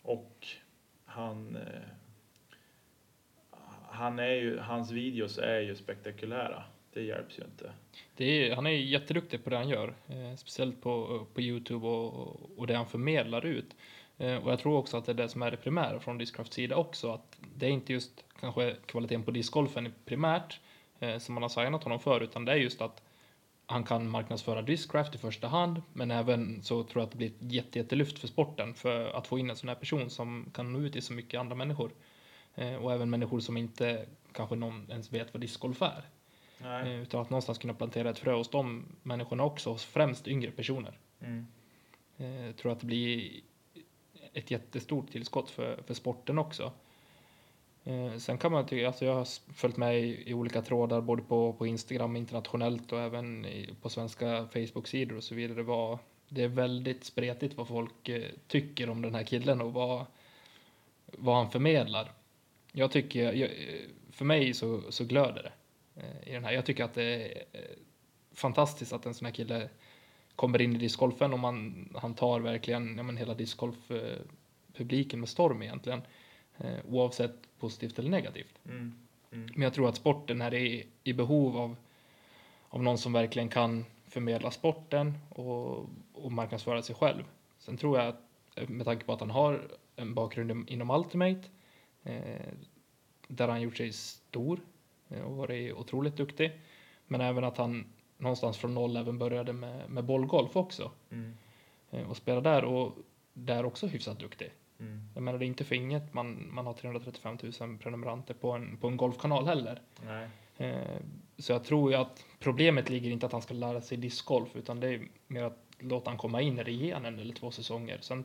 [0.03, 0.47] och
[1.05, 1.83] han eh,
[3.95, 6.63] han är ju, hans videos är ju spektakulära.
[6.93, 7.73] Det hjälps ju inte.
[8.17, 12.59] Det är, han är jätteduktig på det han gör, eh, speciellt på, på Youtube och,
[12.59, 13.77] och det han förmedlar ut.
[14.19, 16.55] Eh, och jag tror också att det är det som är det primära från Discrafts
[16.55, 20.61] sida också, att det är inte just kanske kvaliteten på discgolfen primärt
[20.99, 23.03] eh, som man har signat honom för, utan det är just att
[23.67, 27.29] han kan marknadsföra Discraft i första hand, men även så tror jag att det blir
[27.29, 30.73] ett jätte, jättelyft för sporten för att få in en sån här person som kan
[30.73, 31.91] nå ut till så mycket andra människor.
[32.55, 36.03] Eh, och även människor som inte kanske någon ens vet vad discgolf är.
[36.59, 36.95] Nej.
[36.95, 40.51] Eh, utan att någonstans kunna plantera ett frö hos de människorna också, hos främst yngre
[40.51, 40.99] personer.
[41.21, 41.47] Mm.
[42.17, 43.41] Jag tror att det blir
[44.33, 46.73] ett jättestort tillskott för, för sporten också.
[48.19, 51.53] Sen kan man tycka, alltså jag har följt med i, i olika trådar både på,
[51.53, 55.63] på Instagram internationellt och även i, på svenska Facebook-sidor och så vidare.
[55.63, 58.11] Var, det är väldigt spretigt vad folk
[58.47, 60.07] tycker om den här killen och vad,
[61.07, 62.13] vad han förmedlar
[62.77, 63.51] jag tycker, jag,
[64.11, 65.53] för mig så, så glöder det
[66.03, 66.53] eh, i den här.
[66.53, 67.61] Jag tycker att det är eh,
[68.33, 69.69] fantastiskt att en sån här kille
[70.37, 75.63] kommer in i discgolfen och man, han tar verkligen ja, men hela discgolf-publiken med storm
[75.63, 76.03] egentligen.
[76.59, 78.59] Eh, oavsett positivt eller negativt.
[78.65, 78.95] Mm.
[79.33, 79.49] Mm.
[79.53, 81.77] Men jag tror att sporten här är i behov av,
[82.69, 87.25] av någon som verkligen kan förmedla sporten och, och marknadsföra sig själv.
[87.59, 91.49] Sen tror jag att med tanke på att han har en bakgrund inom Ultimate
[93.29, 94.61] där han gjort sig stor
[95.09, 96.61] eh, och varit otroligt duktig.
[97.07, 97.85] Men även att han
[98.19, 100.91] någonstans från noll även började med, med bollgolf också.
[101.11, 101.35] Mm.
[101.91, 102.99] Eh, och spelade där och
[103.33, 104.51] där också hyfsat duktig.
[104.81, 105.09] Mm.
[105.15, 108.77] Jag menar det är inte för inget man, man har 335 000 prenumeranter på en,
[108.77, 109.83] på en golfkanal heller.
[110.05, 110.29] Nej.
[111.39, 114.81] så jag tror ju att problemet ligger inte att han ska lära sig discgolf utan
[114.81, 117.99] det är mer att låta han komma in i det igen en eller två säsonger.
[118.01, 118.25] Sen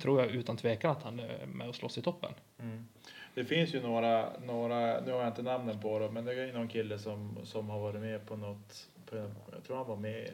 [0.00, 2.32] tror jag utan tvekan att han är med och slåss i toppen.
[2.58, 2.88] Mm.
[3.34, 6.52] Det finns ju några, några, nu har jag inte namnen på dem, men det är
[6.52, 9.16] någon kille som, som har varit med på något, på,
[9.52, 10.30] jag tror han var med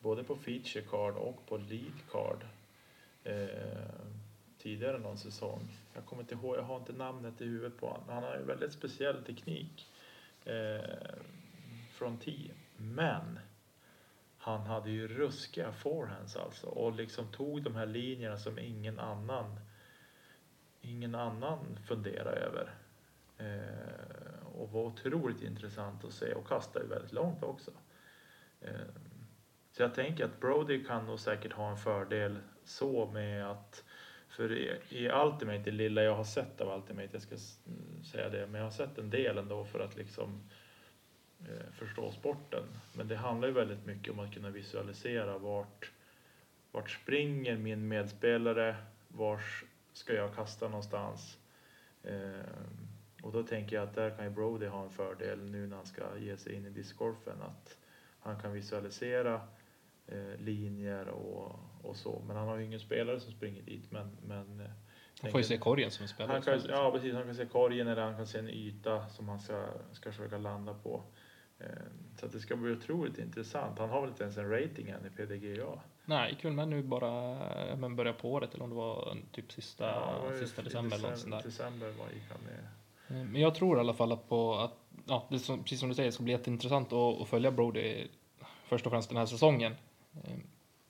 [0.00, 2.44] både på feature card och på lead card
[3.24, 3.86] eh,
[4.58, 5.60] tidigare någon säsong.
[5.94, 8.04] Jag kommer inte ihåg, jag har inte namnet i huvudet på honom.
[8.08, 9.86] Han har ju väldigt speciell teknik
[10.44, 10.90] eh,
[11.92, 12.50] från 10.
[12.76, 13.38] Men
[14.46, 19.60] han hade ju ruskiga forehands alltså och liksom tog de här linjerna som ingen annan
[20.80, 22.74] ingen annan funderar över.
[23.38, 27.70] Eh, och var otroligt intressant att se och kastade ju väldigt långt också.
[28.60, 28.70] Eh,
[29.72, 33.84] så jag tänker att Brody kan nog säkert ha en fördel så med att
[34.28, 37.36] för i, i Ultimate, det lilla jag har sett av Ultimate, jag ska
[38.12, 40.55] säga det, men jag har sett en del ändå för att liksom eh,
[41.72, 42.64] förstå sporten.
[42.94, 45.90] Men det handlar ju väldigt mycket om att kunna visualisera vart,
[46.72, 48.76] vart springer min medspelare,
[49.08, 51.38] vars ska jag kasta någonstans.
[52.02, 52.40] Eh,
[53.22, 55.86] och då tänker jag att där kan ju Brody ha en fördel nu när han
[55.86, 57.42] ska ge sig in i discgolfen.
[57.42, 57.78] Att
[58.20, 59.40] han kan visualisera
[60.06, 62.22] eh, linjer och, och så.
[62.26, 63.92] Men han har ju ingen spelare som springer dit.
[63.92, 64.70] Men, men, eh,
[65.22, 66.32] han får ju se korgen som en spelare.
[66.32, 69.28] Han kan, ja precis, han kan se korgen eller han kan se en yta som
[69.28, 71.02] han ska, ska försöka landa på.
[71.58, 71.66] Eh,
[72.20, 73.78] så det ska bli otroligt intressant.
[73.78, 75.80] Han har väl inte ens en rating än i PDGA.
[76.04, 77.36] Nej, väl med nu bara
[77.76, 80.96] men börja på året eller om det var typ sista, ja, sista december.
[80.96, 82.68] December, eller december var gick han med.
[83.08, 84.74] Eh, men jag tror i alla fall att på att,
[85.06, 88.06] ja, det som, precis som du säger, det ska bli jätteintressant att, att följa Brody
[88.64, 89.74] först och främst den här säsongen.
[90.24, 90.36] Eh,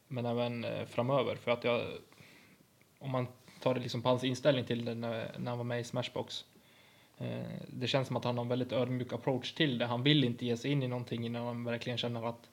[0.08, 1.82] men även eh, framöver för att jag,
[2.98, 3.26] om man
[3.60, 6.44] tar det liksom på hans inställning till det när, när han var med i Smashbox.
[7.68, 9.86] Det känns som att han har en väldigt ödmjuk approach till det.
[9.86, 12.48] Han vill inte ge sig in i någonting innan han verkligen känner att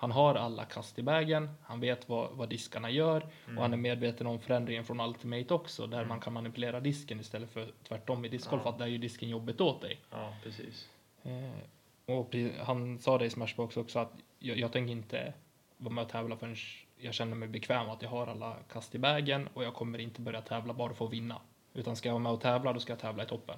[0.00, 3.58] han har alla kast i vägen, han vet vad, vad diskarna gör mm.
[3.58, 6.08] och han är medveten om förändringen från Ultimate också där mm.
[6.08, 8.70] man kan manipulera disken istället för tvärtom i discgolf ja.
[8.70, 10.00] att där är ju disken jobbigt åt dig.
[10.10, 10.88] Ja, precis.
[11.22, 15.32] Eh, och han sa det i Smashbox också att jag, jag tänker inte
[15.76, 16.56] vara med och tävla förrän
[16.98, 20.20] jag känner mig bekväm att jag har alla kast i vägen och jag kommer inte
[20.20, 21.40] börja tävla bara för att vinna.
[21.74, 23.56] Utan ska jag vara med och tävla, då ska jag tävla i toppen.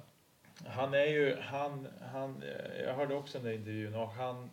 [0.65, 4.49] Han är ju, han, han, eh, jag hörde också den där intervjun och han,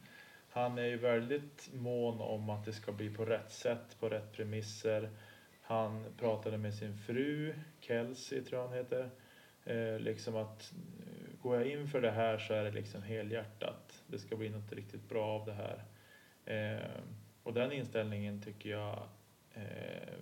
[0.51, 4.33] han är ju väldigt mån om att det ska bli på rätt sätt, på rätt
[4.33, 5.11] premisser.
[5.62, 9.11] Han pratade med sin fru, Kelsey tror jag han heter,
[9.64, 14.03] eh, liksom att eh, går jag in för det här så är det liksom helhjärtat.
[14.07, 15.85] Det ska bli något riktigt bra av det här.
[16.44, 16.90] Eh,
[17.42, 19.09] och den inställningen tycker jag,
[19.55, 20.14] eh,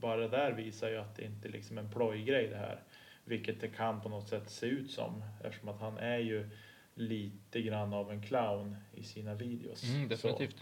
[0.00, 2.82] bara det där visar ju att det inte liksom är en plojgrej det här.
[3.28, 6.48] Vilket det kan på något sätt se ut som eftersom att han är ju
[6.94, 9.84] lite grann av en clown i sina videos.
[9.84, 10.56] Mm, definitivt.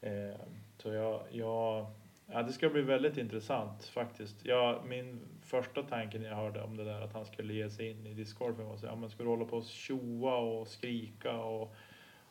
[0.00, 0.34] Så, eh,
[0.78, 1.86] så jag, jag,
[2.26, 4.36] ja, det ska bli väldigt intressant faktiskt.
[4.44, 7.90] Ja, min första tanke när jag hörde om det där att han skulle ge sig
[7.90, 11.36] in i discgolfen var så ja, men ska du hålla på och tjoa och skrika
[11.36, 11.74] och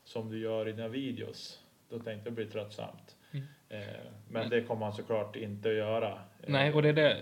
[0.04, 1.63] som du gör i dina videos?
[1.89, 3.15] Då tänkte jag blir tröttsamt.
[3.32, 3.46] Mm.
[3.70, 6.20] Eh, men det kommer han såklart inte att göra.
[6.48, 7.17] Nej, och det är det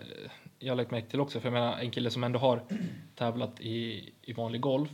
[0.59, 1.39] jag lagt märke till också.
[1.39, 2.63] För jag menar, en kille som ändå har
[3.15, 4.91] tävlat i, i vanlig golf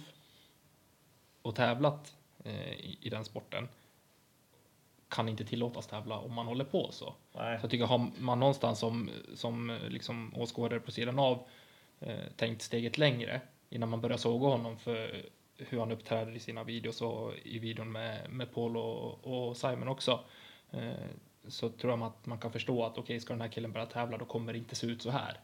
[1.41, 3.67] och tävlat eh, i, i den sporten
[5.09, 7.13] kan inte tillåtas tävla om man håller på så.
[7.35, 7.59] Nej.
[7.59, 11.47] Så jag tycker har man någonstans som, som eh, liksom åskådare på sidan av
[11.99, 15.25] eh, tänkt steget längre innan man börjar såga honom för
[15.57, 19.87] hur han uppträder i sina videos och i videon med, med Paul och, och Simon
[19.87, 20.19] också.
[20.71, 20.93] Eh,
[21.47, 23.85] så tror jag att man kan förstå att okej, okay, ska den här killen börja
[23.85, 25.39] tävla då kommer det inte se ut så här.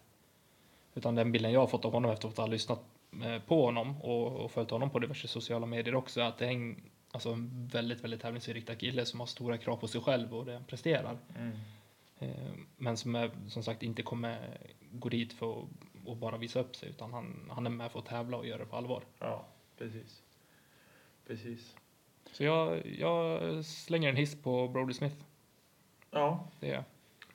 [0.94, 2.82] Utan den bilden jag har fått av honom efter att ha lyssnat
[3.24, 6.52] eh, på honom och, och följt honom på diverse sociala medier också, att det är
[6.52, 10.46] en, alltså en väldigt, väldigt tävlingsinriktad kille som har stora krav på sig själv och
[10.46, 11.18] det han presterar.
[11.38, 11.52] Mm.
[12.20, 14.58] Eh, men som är, som sagt inte kommer
[14.92, 15.68] gå dit för att
[16.06, 18.58] och bara visa upp sig utan han, han är med för att tävla och göra
[18.58, 19.04] det på allvar.
[19.20, 19.46] Ja,
[19.78, 20.22] precis.
[21.28, 21.76] Precis.
[22.32, 25.16] Så jag, jag slänger en hiss på Brody Smith.
[26.12, 26.84] Ja, Det är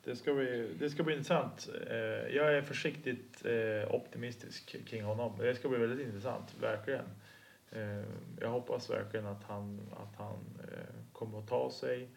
[0.07, 1.69] det ska bli, det ska bli intressant.
[1.89, 1.95] Eh,
[2.35, 5.37] Jag är försiktigt eh, optimistisk kring honom.
[5.39, 7.05] Det ska bli väldigt intressant, verkligen.
[7.71, 8.03] Eh,
[8.41, 10.35] Jag hoppas verkligen att han, att han
[10.71, 12.09] eh, kommer att ta sig.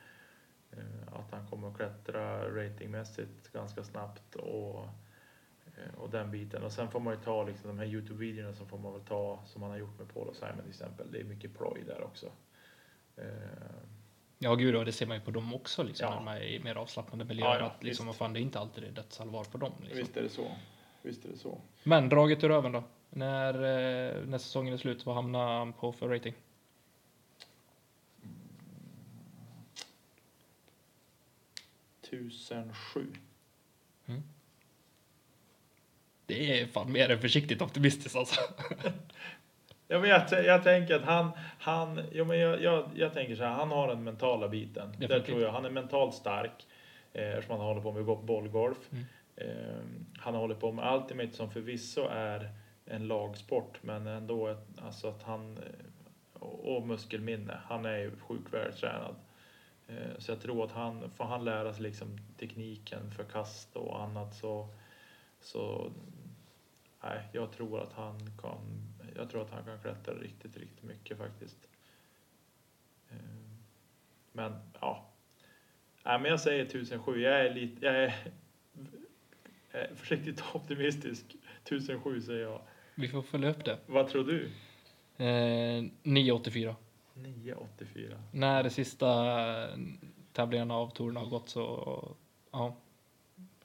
[0.73, 4.85] eh, Att han kommer att klättra ratingmässigt ganska snabbt och,
[5.77, 6.63] eh, och den biten.
[6.63, 9.43] Och sen får man ju ta liksom de här Youtube-videorna som får man väl ta
[9.47, 11.07] som han har gjort med Paul och Simon till exempel.
[11.13, 12.27] Det är mycket ploj där också.
[13.17, 13.25] Eh,
[14.43, 16.15] Ja, gud, och det ser man ju på dem också, liksom, Ja.
[16.15, 17.49] när man är i mer avslappnade miljöer.
[17.55, 19.73] Ja, ja, att liksom, vad fan, det är inte alltid det är dödsallvar på dem.
[19.81, 19.99] Liksom.
[19.99, 20.51] Visst är det så.
[21.03, 21.61] Visst är det så.
[21.83, 22.85] Men draget ur röven då?
[23.11, 26.35] När, eh, när säsongen är slut, vad hamnar han på för rating?
[32.11, 33.13] Tusen sju.
[36.27, 38.41] Det är fan mer än försiktigt optimistiskt alltså.
[39.91, 43.51] Jag, t- jag tänker att han, han jo, men jag, jag, jag tänker så här,
[43.51, 44.93] han har den mentala biten.
[44.99, 46.67] Där tror jag, han är mentalt stark.
[47.13, 48.79] Eh, eftersom han håller på med go- bollgolf.
[48.93, 49.05] Mm.
[49.37, 49.81] Eh,
[50.19, 52.51] han håller på med Ultimate som förvisso är
[52.87, 55.63] en lagsport, men ändå ett, alltså att han eh,
[56.41, 57.61] och, och muskelminne.
[57.65, 59.15] Han är ju sjukt vältränad.
[59.89, 64.03] Eh, så jag tror att han, får han lära sig liksom tekniken för kast och
[64.03, 64.69] annat så,
[65.41, 65.91] så
[67.03, 68.90] nej, jag tror att han kan,
[69.21, 71.69] jag tror att han kan klättra riktigt, riktigt mycket faktiskt.
[73.11, 73.17] Eh,
[74.33, 75.07] Men ja,
[76.05, 77.21] nej, men jag säger 1007.
[77.21, 78.15] Jag är lite, jag är,
[79.73, 81.25] jag är försiktigt optimistisk.
[81.65, 82.61] 1007 säger jag.
[82.95, 83.79] Vi får följa upp det.
[83.87, 84.45] Vad tror du?
[85.25, 86.77] Eh, 984.
[87.15, 88.23] 984.
[88.33, 89.09] När de sista
[90.33, 92.17] tävlingarna av touren har gått så,
[92.51, 92.77] ja.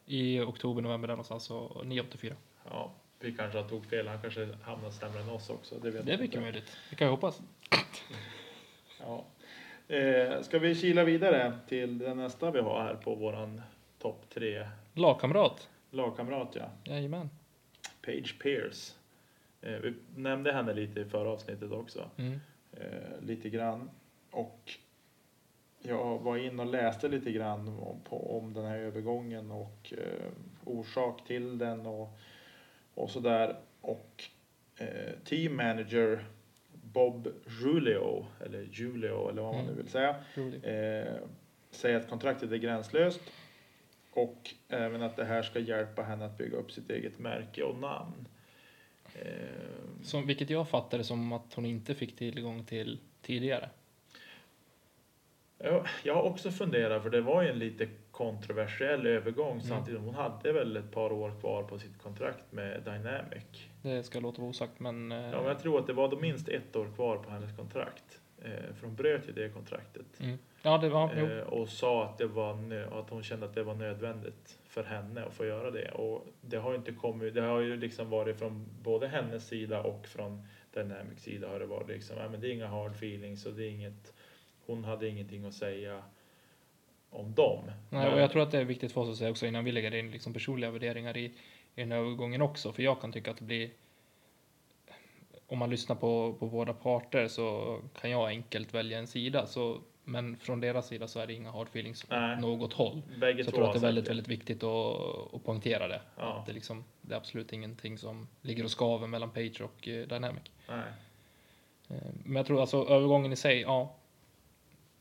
[0.06, 2.36] I oktober, november där någonstans, så 984.
[2.70, 2.92] Ja,
[3.26, 4.08] vi kanske har tog fel.
[4.08, 5.76] Han kanske hamnar sämre än oss också.
[5.80, 6.40] Det, vet Det är mycket inte.
[6.40, 6.78] möjligt.
[6.90, 7.42] Det kan jag hoppas.
[9.00, 9.26] Ja.
[9.96, 13.62] Eh, ska vi kila vidare till den nästa vi har här på våran
[14.00, 15.70] topp tre Lagkamrat.
[15.92, 16.70] lagkamrat ja.
[16.84, 17.30] Jajamän.
[18.06, 18.94] Page Pierce.
[19.62, 22.10] Eh, vi nämnde henne lite i förra avsnittet också.
[22.18, 22.40] Mm.
[22.72, 23.90] Eh, lite grann.
[24.32, 24.72] Och
[25.82, 30.32] jag var in och läste lite grann om, på, om den här övergången och eh,
[30.66, 32.18] orsak till den och,
[32.96, 33.56] och sådär.
[33.82, 34.24] Och
[34.80, 36.26] eh, team manager
[36.84, 37.28] Bob
[37.64, 39.78] Julio, eller Julio eller vad man nu Mm.
[39.84, 40.10] vill säga,
[40.64, 41.14] eh,
[41.72, 43.22] säger att kontraktet är gränslöst
[44.12, 47.78] och även att det här ska hjälpa henne att bygga upp sitt eget märke och
[47.80, 48.28] namn.
[49.16, 53.70] Eh, Som, vilket jag fattade som att hon inte fick tillgång till tidigare.
[55.58, 59.62] Ja, jag har också funderat, för det var ju en lite kontroversiell övergång Mm.
[59.62, 60.02] samtidigt.
[60.02, 63.68] Hon hade väl ett par år kvar på sitt kontrakt med Dynamic.
[63.82, 65.12] Det ska låta vara osagt, men...
[65.12, 67.58] eh, Ja, men jag tror att det var då minst ett år kvar på hennes
[67.58, 68.20] kontrakt.
[68.42, 70.06] Eh, för hon bröt ju det kontraktet.
[70.20, 70.38] Mm.
[70.62, 71.12] Ja, det var...
[71.18, 71.26] jo.
[71.26, 72.52] Eh, och sa att, det var
[73.00, 75.92] att hon kände att det var nödvändigt för henne att få göra det.
[75.92, 79.82] Och det har ju inte kommit, det har ju liksom varit från både hennes sida
[79.82, 83.46] och från Dynamics sida har det varit liksom, ja, men det är inga hard feelings
[83.46, 84.14] och det är inget,
[84.66, 86.04] hon hade ingenting att säga
[87.16, 87.72] om dem.
[87.90, 89.72] Nej, och jag tror att det är viktigt för oss att säga också innan vi
[89.72, 91.26] lägger in liksom personliga värderingar i,
[91.76, 92.74] i den här övergången också.
[92.74, 93.70] För jag kan tycka att det blir...
[95.48, 99.46] Om man lyssnar på, på båda parter så kan jag enkelt välja en sida.
[99.46, 102.42] Så, men från deras sida så är det inga hard feelings åt Nej.
[102.42, 103.02] något håll.
[103.20, 106.02] Bägge Så jag tror att det är väldigt, väldigt viktigt att, att poängtera det.
[106.18, 106.24] Ja.
[106.40, 110.08] Att det, liksom, det är absolut ingenting som ligger och skaver mellan Page och eh,
[110.08, 110.44] Dynamic.
[110.70, 110.84] Nej.
[111.90, 113.96] Eh, Men jag tror alltså övergången i sig, ja.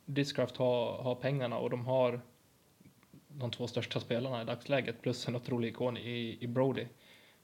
[0.05, 2.21] Discraft har, har pengarna och de har
[3.29, 6.87] de två största spelarna i dagsläget plus en otrolig ikon i, i Brody.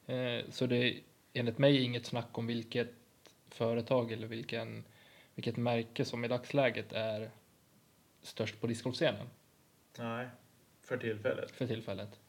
[0.05, 0.99] Eh, så det är
[1.33, 2.93] enligt mig inget snack om vilket
[3.49, 4.83] företag eller vilken,
[5.35, 7.31] vilket märke som i dagsläget är
[8.21, 9.29] störst på discgolfscenen
[9.97, 10.27] Nej,
[10.81, 11.51] för tillfället.
[11.51, 12.19] för tillfället.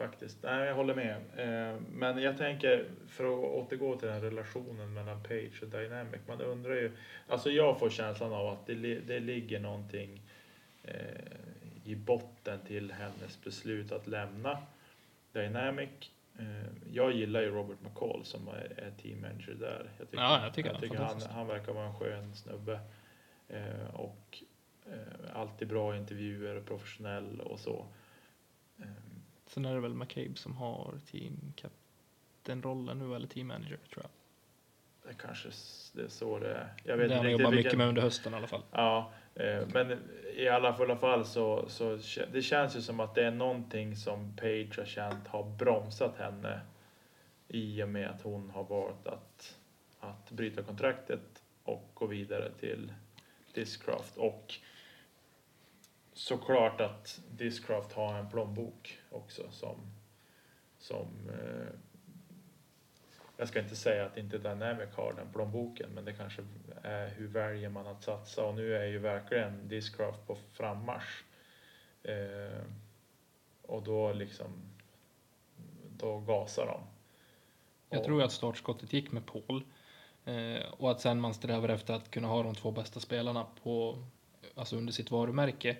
[0.00, 0.42] Faktiskt.
[0.42, 1.16] Nej, jag håller med.
[1.36, 6.20] Eh, Men jag tänker, för att återgå till den relationen mellan Page och Dynamic.
[6.28, 6.92] Man undrar ju,
[7.28, 10.22] alltså jag får känslan av att det, det ligger någonting
[10.84, 10.94] eh,
[11.84, 14.58] i botten till hennes beslut att lämna
[15.32, 15.90] Dynamic.
[16.38, 16.46] Eh,
[16.92, 19.90] Jag gillar ju Robert McCall som är, team manager där.
[19.98, 22.80] Jag Ja, jag tycker han är han, han verkar vara en skön snubbe.
[23.92, 24.42] Och
[25.32, 27.86] alltid bra intervjuer och professionell och så.
[29.50, 34.10] Sen är det väl McCabe som har team captain-rollen nu eller team manager tror jag.
[35.10, 35.48] Det kanske
[35.92, 36.74] det är så det är.
[36.84, 38.62] Jag vet Det han jobbat mycket med under hösten i alla fall.
[38.72, 39.98] Ja, eh, men
[40.36, 41.98] i alla fulla fall så, så
[42.32, 46.60] det känns ju som att det är någonting som Page har känt har bromsat henne
[47.48, 49.58] i och med att hon har valt att,
[50.00, 52.92] att bryta kontraktet och gå vidare till
[53.54, 54.16] Discraft.
[54.16, 54.54] Och
[56.30, 59.76] såklart att Discraft har en plånbok också som,
[60.78, 61.72] som eh,
[63.36, 66.42] jag ska inte säga att inte Dynamic har den plånboken, men det kanske
[66.82, 71.24] är hur väljer man att satsa och nu är ju verkligen Discraft på frammarsch.
[72.02, 72.62] Eh,
[73.62, 74.50] och då liksom,
[75.96, 76.80] då gasar de.
[77.90, 79.62] Jag Och- tror att startskottet gick med Paul.
[80.24, 84.04] Eh, och att sen man strävar efter att kunna ha de två bästa spelarna på,
[84.54, 85.76] alltså under sitt varumärke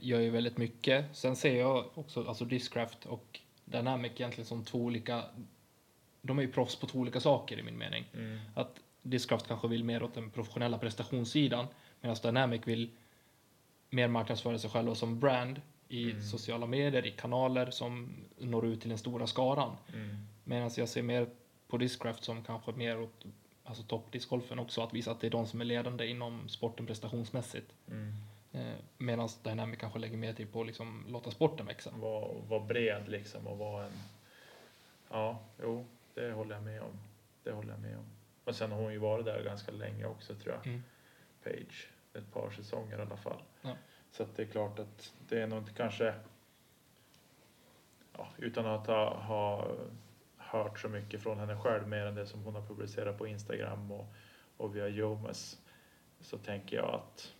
[0.00, 1.16] gör ju väldigt mycket.
[1.16, 5.24] Sen ser jag också alltså Discraft och Dynamic egentligen som två olika,
[6.22, 8.04] de är ju proffs på två olika saker i min mening.
[8.14, 8.38] Mm.
[8.54, 11.66] Att Discraft kanske vill mer åt den professionella prestationssidan
[12.00, 12.90] medan Dynamic vill
[13.90, 16.22] mer marknadsföra sig själva som brand i Mm.
[16.22, 19.76] sociala medier, i kanaler som når ut till den stora skaran.
[19.94, 20.16] Mm.
[20.44, 21.28] Medan jag ser mer
[21.68, 23.24] på Discraft som kanske mer åt
[23.64, 27.72] alltså toppdiscgolfen också, att visa att det är de som är ledande inom sporten prestationsmässigt.
[27.88, 28.12] Mm.
[28.58, 31.90] Eh, Medan Dynamic kanske lägger mer tid på att liksom låta sporten växa.
[31.90, 33.92] Var, var bred liksom och vara en...
[35.10, 36.98] Ja, jo, det håller jag med om.
[37.42, 38.04] Det håller jag med om.
[38.44, 40.66] Och sen har hon ju varit där ganska länge också tror jag.
[40.66, 40.82] Mm.
[41.44, 41.88] Page.
[42.14, 43.42] Ett par säsonger i alla fall.
[43.62, 43.76] Ja.
[44.10, 46.14] Så att det är klart att det är nog inte kanske...
[48.16, 49.68] Ja, utan att ha, ha
[50.36, 53.90] hört så mycket från henne själv mer än det som hon har publicerat på Instagram
[53.90, 54.06] och,
[54.56, 55.58] och via Jomas
[56.20, 57.34] så tänker jag att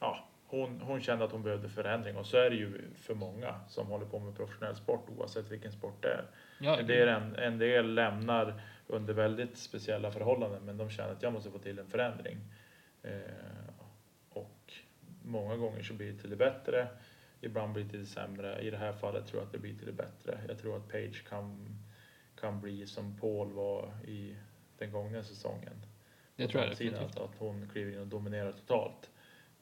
[0.00, 3.60] ja, hon, hon kände att hon behövde förändring och så är det ju för många
[3.68, 6.24] som håller på med professionell sport oavsett vilken sport det är.
[6.60, 11.22] Ja, En del, en, en del lämnar under väldigt speciella förhållanden men de känner att
[11.22, 12.38] jag måste få till en förändring.
[13.02, 13.10] Eh,
[14.30, 14.72] och
[15.22, 16.88] många gånger så blir det till det bättre,
[17.40, 18.60] ibland blir det till det sämre.
[18.60, 20.40] I det här fallet tror jag att det blir till det bättre.
[20.48, 21.78] Jag tror att Page kan,
[22.40, 24.36] kan bli som Paul var i
[24.78, 25.86] den gångna säsongen.
[26.36, 27.00] det tror jag definitivt.
[27.00, 29.10] Att, att hon kliver in och dominerar totalt.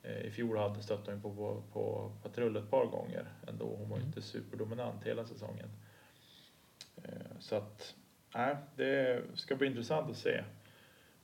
[0.02, 3.76] Eh, I fjol hade stötte hon på, på, på patrull ett par gånger ändå.
[3.76, 4.08] Hon var Mm.
[4.08, 5.68] inte superdominant hela säsongen.
[7.04, 7.94] Eh, Så att,
[8.34, 10.44] nej, det ska bli intressant att se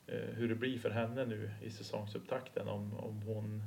[0.07, 2.69] eh, hur det blir för henne nu i säsongsupptakten.
[2.69, 3.63] Om, om hon,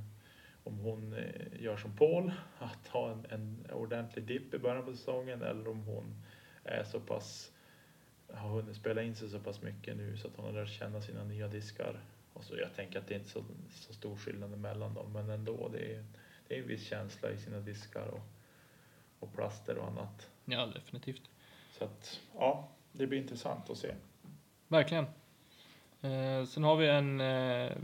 [0.63, 1.15] om hon
[1.59, 5.79] gör som Paul, att ha en, en ordentlig dipp i början på säsongen eller om
[5.83, 6.23] hon
[6.63, 7.51] är så pass
[8.33, 11.01] har hunnit spela in sig så pass mycket nu så att hon har lärt känna
[11.01, 11.99] sina nya diskar.
[12.37, 15.29] Och så jag tänker att det är inte så, så stor skillnad mellan dem, men
[15.29, 15.69] ändå.
[15.73, 16.05] Det är,
[16.47, 18.21] det är en viss känsla i sina diskar och,
[19.19, 20.29] och plaster och annat.
[20.45, 21.21] Ja, definitivt.
[21.71, 23.95] Så att, ja, det blir intressant att se.
[24.67, 25.05] Verkligen.
[26.01, 27.77] Eh, sen har vi en, eh,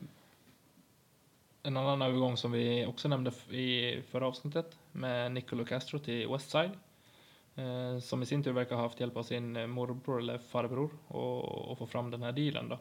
[1.64, 6.72] en annan övergång som vi också nämnde i förra avsnittet med Nicolo Castro till Westside.
[7.56, 11.72] Eh, som i sin tur verkar ha haft hjälp av sin morbror eller farbror och,
[11.72, 12.80] och få fram den här dealen då.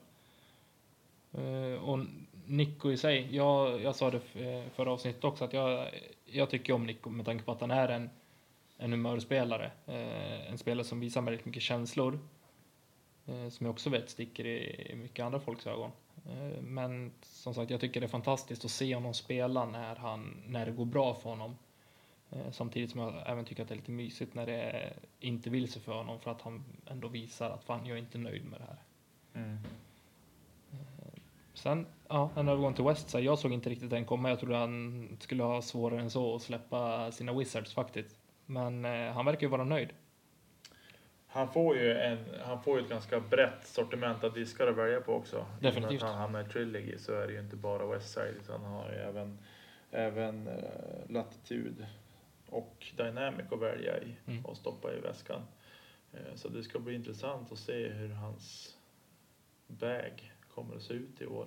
[1.33, 1.99] Eh, och
[2.47, 5.89] Nico i sig, jag, jag sa det eh, förra avsnittet också att jag,
[6.24, 8.11] jag tycker om Nico med tanke på att han är en,
[8.78, 9.70] en humörspelare.
[9.87, 12.18] Eh, en spelare som visar väldigt mycket känslor.
[13.51, 15.91] Som jag också vet sticker i, i mycket andra folks ögon.
[16.61, 20.66] Men som sagt, jag tycker det är fantastiskt att se honom spela när, han, när
[20.66, 21.57] det går bra för honom.
[22.51, 25.83] Samtidigt som jag även tycker att det är lite mysigt när det inte vill sig
[25.83, 28.64] för honom för att han ändå visar att fan, jag är inte nöjd med det
[28.64, 28.83] här.
[29.45, 29.59] Mm.
[31.62, 33.24] Sen, ja, en övergång till Westside.
[33.24, 34.28] Jag såg inte riktigt den komma.
[34.28, 38.16] Jag trodde han skulle ha svårare än så att släppa sina Wizards faktiskt.
[38.46, 39.88] Men eh, han verkar ju vara nöjd.
[41.26, 45.00] Han får ju en, han får ju ett ganska brett sortiment av diskar att välja
[45.00, 45.46] på också.
[45.60, 46.02] Definitivt.
[46.02, 48.90] att han hamnar i Trilogy så är det ju inte bara Westside utan han har
[48.90, 49.38] ju även,
[49.90, 50.54] även uh,
[51.08, 51.86] Latitude
[52.48, 54.44] och Dynamic att välja i Mm.
[54.44, 55.42] och stoppa i väskan.
[56.12, 58.76] Eh, så det ska bli intressant att se hur hans
[59.66, 61.46] bag kommer att se ut i år.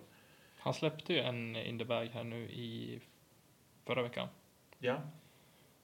[0.57, 2.99] Han släppte ju en in the bag här nu i
[3.85, 4.27] förra veckan.
[4.79, 4.97] Ja,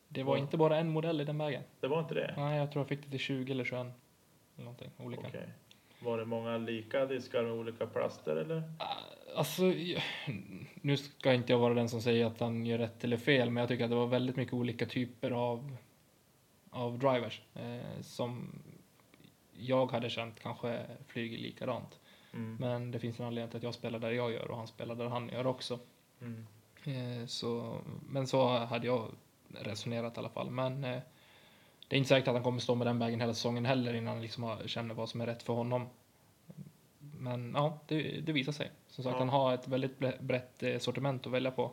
[0.08, 0.42] Det var Ja.
[0.42, 1.64] inte bara en modell i den bagen.
[1.80, 2.34] det var inte det?
[2.38, 3.88] Nej, jag tror jag fick det till 20 eller 21.
[4.56, 5.28] Eller någonting olika.
[5.28, 5.50] Okej.
[6.00, 8.64] Var det många lika diskar med olika plaster eller?
[8.80, 8.96] Ah,
[9.36, 9.64] Alltså,
[10.82, 13.62] nu ska inte jag vara den som säger att han gör rätt eller fel, men
[13.62, 15.78] jag tycker att det var väldigt mycket olika typer av,
[16.70, 18.50] av drivers eh, som
[19.54, 22.00] jag hade känt kanske flyger likadant.
[22.34, 22.56] Mm.
[22.60, 24.96] Men det finns en anledning till att jag spelar där jag gör och han spelar
[24.96, 25.80] där han gör också.
[26.22, 26.46] Mm.
[26.86, 27.78] Eh, så,
[28.10, 29.12] men så hade jag
[29.50, 30.50] resonerat i alla fall.
[30.52, 31.00] Men eh,
[31.88, 34.14] det är inte säkert att han kommer stå med den vägen hela säsongen heller innan
[34.14, 35.88] han liksom känner vad som är rätt för honom.
[37.00, 38.72] Men ja, det, det visar sig.
[38.88, 39.20] Som sagt, Ja.
[39.20, 41.72] han har ett väldigt bre- brett eh, sortiment att välja på.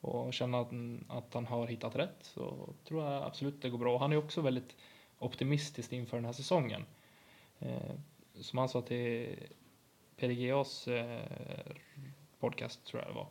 [0.00, 0.72] Och känner att,
[1.08, 3.98] att han har hittat rätt så tror jag absolut det går bra.
[3.98, 4.76] Han är också väldigt
[5.18, 6.84] optimistisk inför den här säsongen.
[7.58, 7.92] Eh,
[8.40, 9.36] som han sa till
[10.16, 11.20] PDGAs eh,
[12.40, 13.26] podcast, tror jag det var.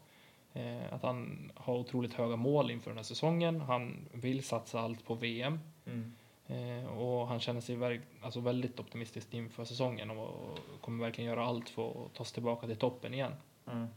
[0.53, 3.61] Eh, att han har otroligt höga mål inför den här säsongen.
[3.61, 5.59] Han vill satsa allt på VM.
[5.85, 6.13] Mm.
[6.47, 11.29] Eh, och han känner sig verk, alltså väldigt optimistisk inför säsongen och, och kommer verkligen
[11.29, 13.35] göra allt för att ta sig tillbaka till toppen igen.
[13.71, 13.87] Mm.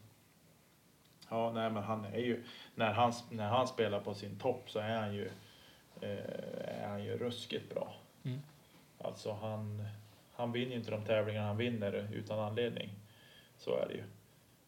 [1.28, 4.78] Ja, nej, men han är ju, när han, när han spelar på sin topp så
[4.78, 5.30] är han ju,
[6.00, 7.94] eh, är han ju ruskigt bra.
[8.24, 8.40] Mm.
[8.98, 9.88] Alltså han,
[10.36, 12.90] han vinner ju inte de tävlingar han vinner utan anledning.
[13.56, 14.04] Så är det ju.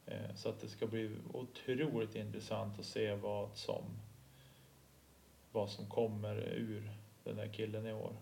[0.07, 3.83] Eh, så att det ska bli otroligt intressant att se vad som,
[5.53, 6.91] vad som kommer ur
[7.25, 8.13] den där killen i år.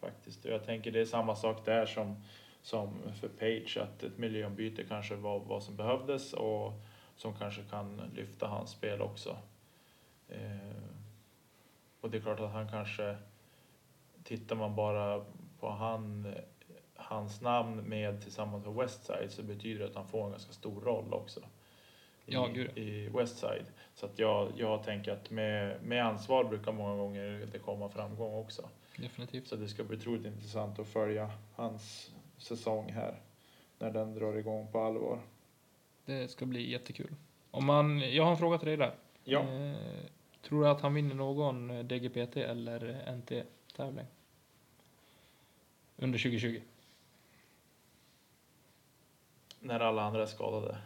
[0.00, 0.44] Faktiskt.
[0.44, 2.24] Och jag tänker det är samma sak där som,
[2.62, 6.72] som för Page, att ett miljöombyte kanske var vad som behövdes och
[7.16, 9.38] som kanske kan lyfta hans spel också.
[10.28, 10.82] Eh,
[12.00, 13.16] och det är klart att han kanske,
[14.24, 15.24] tittar man bara
[15.60, 16.34] på han,
[17.08, 20.80] hans namn med tillsammans med Westside så betyder det att han får en ganska stor
[20.80, 21.40] roll också.
[21.40, 22.78] I, Ja, gud.
[22.78, 23.66] i Westside.
[23.94, 28.34] Så att jag, jag tänker att med, med ansvar brukar många gånger det komma framgång
[28.34, 28.68] också.
[28.96, 29.46] Definitivt.
[29.46, 33.20] Så det ska bli otroligt intressant att följa hans säsong här.
[33.78, 35.20] När den drar igång på allvar.
[36.04, 37.14] Det ska bli jättekul.
[37.50, 38.94] Om man, jag har en fråga till dig där.
[39.24, 39.76] Ja, Eh,
[40.42, 44.06] tror du att han vinner någon DGPT eller NT-tävling?
[45.96, 46.60] Under 2020?
[49.60, 50.76] När alla andra är skadade.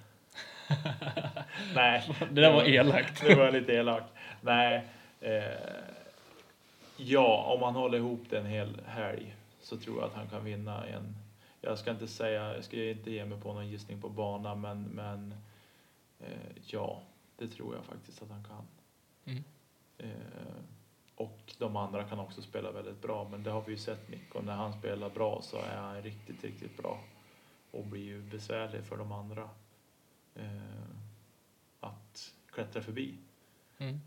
[1.74, 2.16] Nej.
[2.30, 3.22] Det där var elakt.
[3.26, 4.02] Det var lite elak.
[4.40, 4.88] Nej.
[5.20, 5.42] Eh,
[6.96, 10.44] ja, om man håller ihop det en hel helg så tror jag att han kan
[10.44, 11.16] vinna en.
[11.60, 14.82] Jag ska inte säga, jag ska inte ge mig på någon gissning på bana, men,
[14.82, 15.34] men
[16.20, 17.02] eh, ja,
[17.36, 18.66] det tror jag faktiskt att han kan.
[19.24, 19.44] Mm.
[19.98, 20.62] Eh,
[21.16, 24.34] och de andra kan också spela väldigt bra, men det har vi ju sett Nick
[24.34, 26.98] och när han spelar bra så är han riktigt, riktigt bra
[27.70, 29.50] och blir ju besvärlig för de andra
[30.34, 30.90] eh,
[31.80, 33.14] att klättra förbi.
[33.78, 34.00] Mm.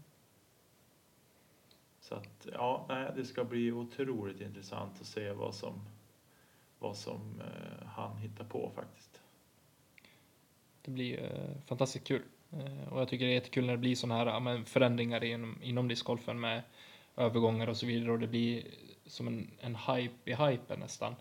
[2.01, 5.81] Så att ja, nej, det ska bli otroligt intressant att se vad som,
[6.79, 9.21] vad som eh, han hittar på faktiskt.
[10.81, 12.21] Det blir eh, fantastiskt kul.
[12.51, 15.59] Eh, och jag tycker det är jättekul när det blir sådana här men förändringar inom,
[15.61, 16.61] inom discgolfen med
[17.17, 18.63] övergångar och så vidare och det blir
[19.05, 21.15] som en, en hype i hypen nästan.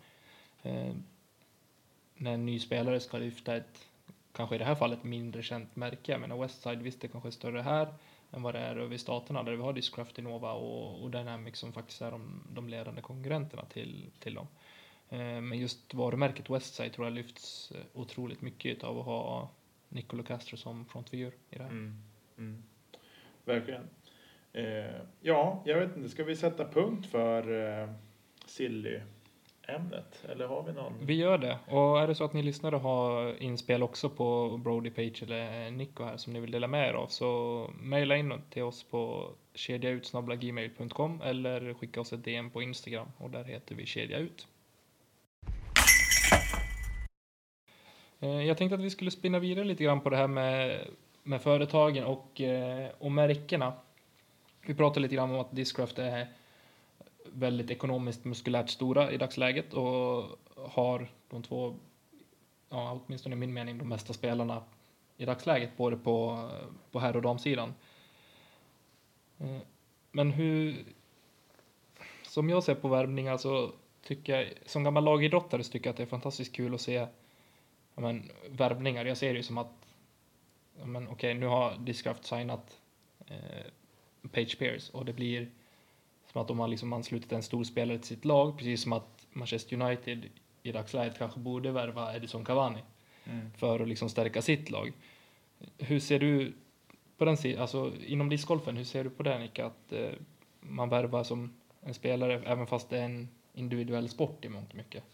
[2.22, 3.86] När en ny spelare ska lyfta ett,
[4.32, 6.12] kanske i det här fallet mindre känt märke.
[6.12, 7.94] Jag menar Westside, visst det kanske är större här
[8.32, 11.58] än vad det är över i staterna där vi har Discraft, Innova och, och Dynamics
[11.58, 14.46] som faktiskt är de, de ledande konkurrenterna till, till dem.
[15.08, 19.50] Eh, men just varumärket Westside tror jag lyfts eh, otroligt mycket av att ha
[19.88, 21.70] Nicolo Castro som frontfigur i det här.
[21.70, 22.02] Mm.
[22.38, 22.62] Mm.
[23.44, 23.88] Verkligen.
[24.52, 27.90] Eh, ja, jag vet inte, ska vi sätta punkt för eh,
[28.46, 29.00] Silly
[29.74, 30.24] ämnet?
[30.32, 30.92] Eller har vi någon?
[31.00, 31.58] Vi gör det.
[31.66, 36.04] Och är det så att ni lyssnare har inspel också på Brody Page eller Nico
[36.04, 41.20] här som ni vill dela med er av så mejla in till oss på kedjaut.gmail.com
[41.22, 44.46] eller skicka oss ett DM på Instagram och där heter vi kedjaut.
[48.20, 50.86] Eh, jag tänkte att vi skulle spinna vidare lite grann på det här med,
[51.22, 53.72] med företagen och, eh, och märkena.
[54.66, 56.26] Vi pratade lite grann om att Discraft är
[57.34, 61.76] väldigt ekonomiskt muskulärt stora i dagsläget och har de två,
[62.68, 64.62] ja, åtminstone i min mening, de bästa spelarna
[65.16, 66.48] i dagsläget, både på,
[66.90, 67.74] på herr och damsidan.
[69.38, 69.58] Eh,
[70.10, 70.84] men hur,
[72.22, 73.72] som jag ser på värvningar så
[74.02, 76.94] tycker jag, som gammal lagidrottare så tycker jag att det är fantastiskt kul att se
[77.94, 79.04] ja, men, värvningar.
[79.04, 79.86] Jag ser det ju som att,
[80.78, 82.80] ja, men okej, okay, nu har Discraft signat
[83.26, 83.66] eh,
[84.32, 85.50] Page Pierce och det blir
[86.32, 89.26] som att de har liksom anslutit en stor spelare till sitt lag, precis som att
[89.32, 90.28] Manchester United
[90.62, 92.82] i dagsläget kanske borde värva Edison Cavani
[93.24, 93.50] mm.
[93.56, 94.92] för att liksom stärka sitt lag.
[95.78, 96.52] Hur ser du
[97.18, 100.10] på den sidan, alltså inom discgolfen, hur ser du på det Nika, att eh,
[100.60, 104.76] man värvar som en spelare även fast det är en individuell sport i mångt och
[104.76, 105.04] mycket?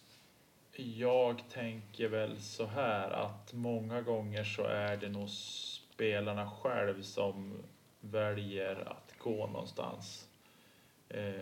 [0.77, 7.63] Jag tänker väl så här att många gånger så är det nog spelarna själv som
[8.01, 10.28] väljer att gå någonstans.
[11.09, 11.33] Eh,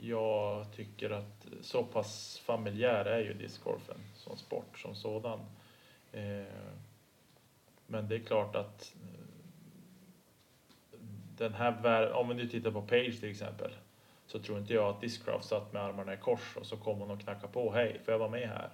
[0.00, 5.40] jag tycker att så pass familjär är ju discgolfen som sport som sådan.
[6.12, 6.44] Eh,
[7.86, 9.20] men det är klart att eh,
[11.36, 13.70] den här, om vi nu tittar på Page till exempel,
[14.26, 17.10] så tror inte jag att Discraft satt med armarna i kors och så kom hon
[17.10, 17.72] och knackade på.
[17.72, 18.70] Hej, får jag vara med här?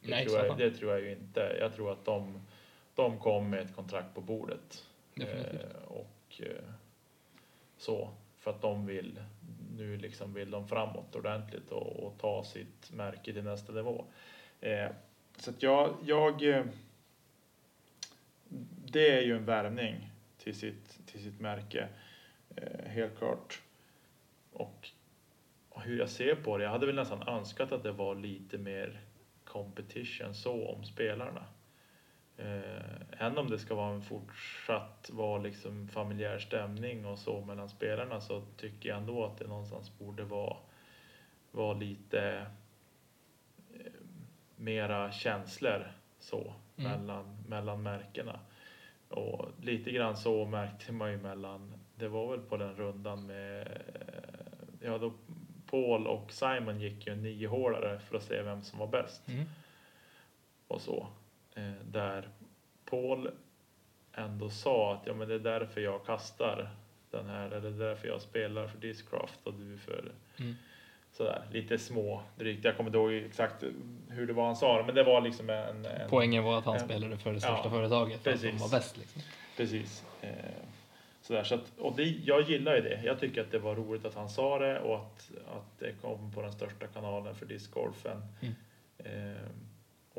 [0.00, 1.56] Det, Nej, tror, jag, det tror jag ju inte.
[1.60, 2.46] Jag tror att de,
[2.94, 4.84] de kom med ett kontrakt på bordet.
[5.14, 6.64] Eh, och eh,
[7.78, 8.10] så
[8.40, 9.20] för att de vill,
[9.76, 14.04] nu liksom vill de framåt ordentligt och, och ta sitt märke till nästa nivå.
[14.60, 14.90] Eh,
[15.36, 16.64] så att jag, jag, eh,
[18.84, 21.88] det är ju en värvning till sitt, till sitt märke,
[22.56, 23.62] eh, helt klart.
[24.52, 24.90] Och
[25.76, 29.00] hur jag ser på det, jag hade väl nästan önskat att det var lite mer
[29.44, 31.44] competition så om spelarna.
[32.44, 37.68] Eh, än om det ska vara en fortsatt vara liksom familjär stämning och så mellan
[37.68, 40.56] spelarna så tycker jag ändå att det någonstans borde vara,
[41.50, 42.46] vara lite
[43.74, 43.92] eh,
[44.56, 46.90] mera känslor så mm.
[46.90, 48.40] mellan, mellan märkena.
[49.08, 53.82] Och lite grann så märkte man ju mellan, det var väl på den rundan med,
[54.80, 55.12] ja då
[55.66, 59.28] Paul och Simon gick ju en niohålare för att se vem som var bäst.
[59.28, 59.44] Mm.
[60.68, 61.06] Och så.
[61.60, 62.28] Eh, där
[62.84, 63.30] Paul
[64.12, 66.70] ändå sa att ja, men det är därför jag kastar
[67.10, 70.54] den här, eller det är därför jag spelar för Discraft och du för mm.
[71.12, 72.64] sådär lite små drygt.
[72.64, 73.64] Jag kommer inte ihåg exakt
[74.08, 75.86] hur det var han sa men det var liksom en...
[75.86, 78.46] en Poängen var att han en, spelade för det största ja, företaget, för precis.
[78.46, 78.96] att de var bäst.
[78.96, 79.22] Liksom.
[79.56, 80.04] Precis.
[80.20, 80.30] Eh,
[81.22, 83.02] sådär, så att, och det, jag gillar ju det.
[83.04, 86.32] Jag tycker att det var roligt att han sa det och att, att det kom
[86.32, 88.22] på den största kanalen för discgolfen.
[88.40, 88.54] Mm.
[88.98, 89.42] Eh,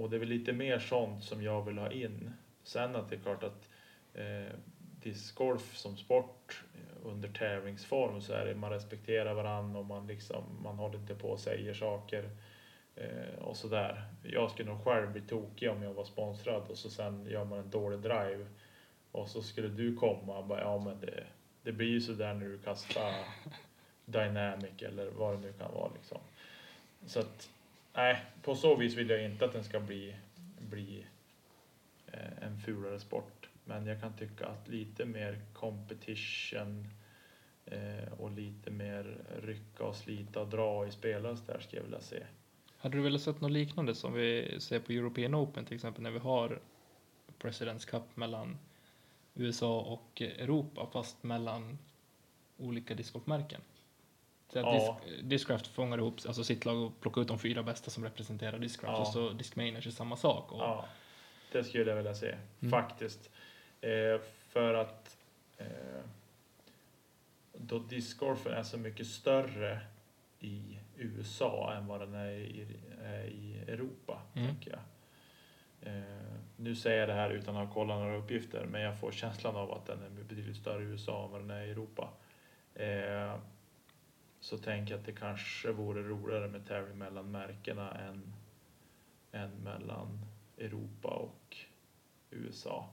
[0.02, 2.32] och det är väl lite mer sånt som jag vill ha in.
[2.64, 3.70] Sen att det är klart att
[4.14, 4.56] eh,
[5.04, 10.44] discgolf som sport eh, under tävlingsform så är det man respekterar varandra och man liksom
[10.64, 12.30] man håller inte på och säger saker
[12.96, 14.04] eh, och sådär.
[14.24, 17.60] Jag skulle nog själv bli tokig om jag var sponsrad och så sen gör man
[17.60, 18.46] en dålig drive
[19.12, 21.24] och så skulle du komma och bara ja men det,
[21.64, 23.14] det blir ju sådär när du kastar
[24.06, 26.20] dynamic eller vad det nu kan vara liksom.
[27.06, 27.50] Så att
[27.94, 30.16] nej, på så vis vill jag inte att den ska bli,
[30.60, 31.06] bli
[32.08, 33.50] eh, en fulare sport.
[33.66, 36.88] Men jag kan tycka att lite mer competition
[37.66, 42.02] eh, och lite mer rycka och slita och dra i spelas där skulle jag vilja
[42.02, 42.24] se.
[42.78, 46.12] Hade du velat sett något liknande som vi ser på European Open till exempel när
[46.12, 46.60] vi har
[47.38, 48.58] Presidents Cup mellan
[49.34, 51.78] USA och Europa fast mellan
[52.58, 53.62] olika discgolfmärken?
[54.54, 55.00] Så att ja.
[55.06, 58.60] Disc, Discraft fångar ihop alltså sitt lag och plockar ut de fyra bästa som representerar
[58.60, 59.02] Discraft ja.
[59.02, 60.52] och så Discmaners är samma sak.
[60.52, 60.60] Och...
[60.60, 60.86] Ja,
[61.52, 62.72] det skulle jag vilja se mm.
[62.72, 63.30] faktiskt.
[63.82, 65.18] Eh, för att
[65.58, 65.66] eh,
[67.54, 69.80] då discgolfen är så mycket större
[70.40, 72.68] i USA än vad den är i,
[73.04, 74.48] är i Europa, mm.
[74.48, 74.82] tänker jag.
[75.94, 79.12] Eh, nu säger jag det här utan att ha kollat några uppgifter, men jag får
[79.12, 82.10] känslan av att den är betydligt större i USA än vad den är i Europa.
[84.42, 88.34] Så tänker jag att det kanske vore roligare med tävling mellan märkena än,
[89.32, 90.20] än mellan
[90.58, 91.58] Europa och
[92.30, 92.90] USA.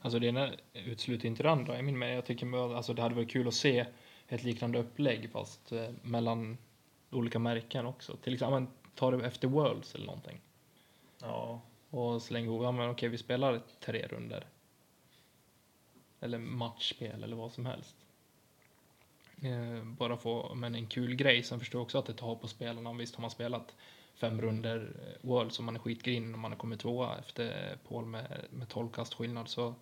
[0.00, 1.76] Alltså det ena utesluter inte det andra.
[1.76, 3.86] Jag, min, jag tycker alltså det hade varit kul att se
[4.28, 6.58] ett liknande upplägg fast eh, mellan
[7.10, 8.16] olika märken också.
[8.16, 10.40] Till exempel, tar det efter Worlds eller någonting.
[11.20, 14.46] Ja, Och slänger ihop, ja men okej vi spelar tre runder.
[16.20, 17.96] Eller matchspel eller vad som helst.
[19.42, 21.42] Eh, bara få, men en kul grej.
[21.42, 22.92] Sen förstår jag också att det tar på spelarna.
[22.92, 23.74] Visst har man spelat
[24.14, 28.44] fem runder World så man är skitgrinn och man har kommit tvåa efter Paul med,
[28.50, 29.74] med 12 kast skillnad så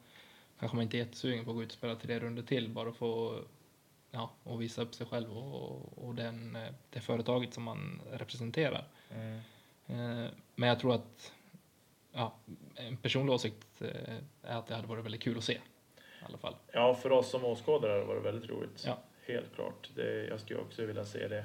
[0.60, 2.92] kanske man inte är jättesugen på att gå ut och spela tre runder till bara
[2.92, 3.44] för att
[4.10, 8.84] ja, och visa upp sig själv och, och den, eh, det företaget som man representerar.
[9.10, 9.40] mm.
[9.86, 11.32] Eh, Men jag tror att
[12.12, 12.34] ja,
[12.74, 15.52] en personlig åsikt eh, är att det hade varit väldigt kul att se.
[15.52, 16.54] I alla fall.
[16.72, 18.84] ja för oss som åskådare har det väldigt roligt.
[18.86, 18.98] Ja.
[19.26, 19.90] Helt klart.
[19.94, 21.44] Det, jag skulle också vilja se det.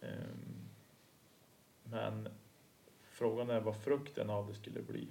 [0.00, 0.68] Ehm,
[1.84, 2.28] Men
[3.02, 5.08] frågan är vad frukten av det skulle bli.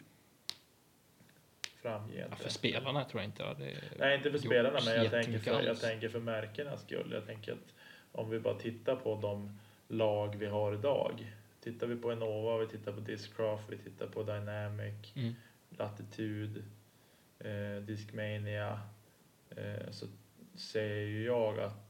[1.82, 2.28] Framgent.
[2.30, 5.64] Ja, för spelarna tror jag inte det Nej, inte för spelarna, men jag tänker för,
[5.64, 7.12] jag tänker för märkenas skull.
[7.14, 7.74] Jag tänker att
[8.12, 11.34] om vi bara tittar på de lag vi har idag.
[11.62, 15.34] Tittar vi på Enova, vi tittar på Discraft, vi tittar på Dynamic, Mm.
[15.70, 16.64] Latitude,
[17.39, 18.80] eh, Discmania.
[19.49, 20.06] Eh, så
[20.56, 21.85] ser ju jag att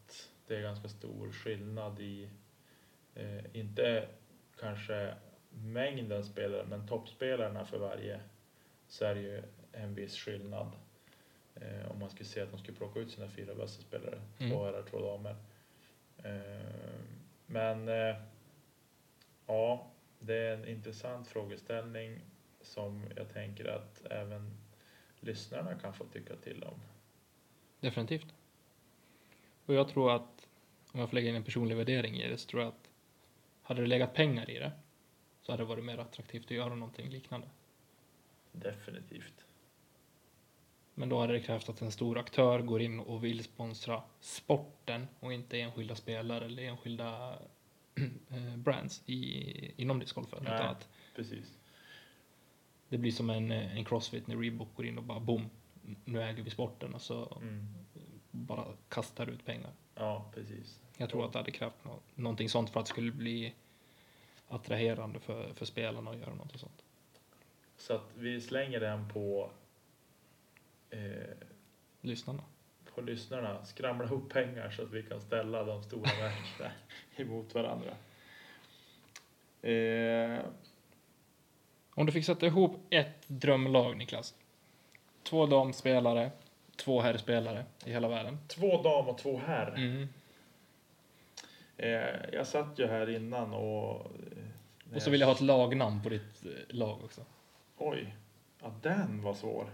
[0.48, 2.30] det är ganska stor skillnad i,
[3.16, 4.08] eh, inte
[4.60, 5.16] kanske
[5.50, 8.20] mängden spelare, men toppspelarna för varje
[8.88, 10.72] så är det ju en viss skillnad.
[11.56, 14.52] Eh, om man skulle säga att de skulle plocka ut sina fyra bästa spelare, Mm.
[14.52, 15.36] två herrar, två damer.
[16.24, 17.02] Eh,
[17.46, 18.16] men eh,
[19.48, 22.20] ja, det är en intressant frågeställning
[22.62, 24.58] som jag tänker att även
[25.20, 26.80] lyssnarna kan få tycka till om.
[27.80, 28.35] Definitivt.
[29.66, 30.48] Och jag tror att
[30.92, 32.90] om jag får lägga in en personlig värdering i det så tror jag att
[33.62, 34.72] hade det legat pengar i det
[35.42, 37.48] så hade det varit mer attraktivt att göra någonting liknande.
[38.52, 39.46] Definitivt.
[40.94, 45.08] Men då hade det krävt att en stor aktör går in och vill sponsra sporten
[45.20, 47.40] och inte enskilda spelare eller enskilda
[48.30, 50.44] eh, brands i, inom discgolfen.
[50.44, 50.56] Nej.
[50.56, 51.58] Utan att Precis.
[52.90, 55.50] det blir som en, en crossfit när Reebok går in och bara boom,
[56.06, 57.85] nu äger vi sporten och så Mm.
[58.36, 59.72] Bara kastar ut pengar.
[59.96, 60.80] Ja, precis.
[60.98, 63.54] Jag tror att det hade krävt nå- någonting sånt för att det skulle bli
[64.48, 66.84] attraherande för, för spelarna att göra något sånt.
[67.78, 69.50] Så att vi slänger den på,
[70.90, 71.00] eh,
[72.02, 72.44] Lyssnarna.
[72.96, 73.66] på lyssnarna.
[73.66, 76.72] Skramla ihop pengar så att vi kan ställa de stora märkena
[77.16, 77.92] emot varandra.
[79.62, 80.40] Eh,
[81.98, 84.36] Om du fick sätta ihop ett drömlag, Niklas.
[85.24, 86.32] Två damspelare,
[86.76, 88.38] två herrspelare i hela världen.
[88.48, 89.68] två dam och två herr.
[89.78, 90.08] Mm.
[91.78, 94.06] Eh, jag satt ju här innan och...
[94.92, 97.22] eh, Och så vill jag ha ett lagnamn på ditt eh, lag också.
[97.78, 98.16] Oj,
[98.62, 99.70] ja, den var svår.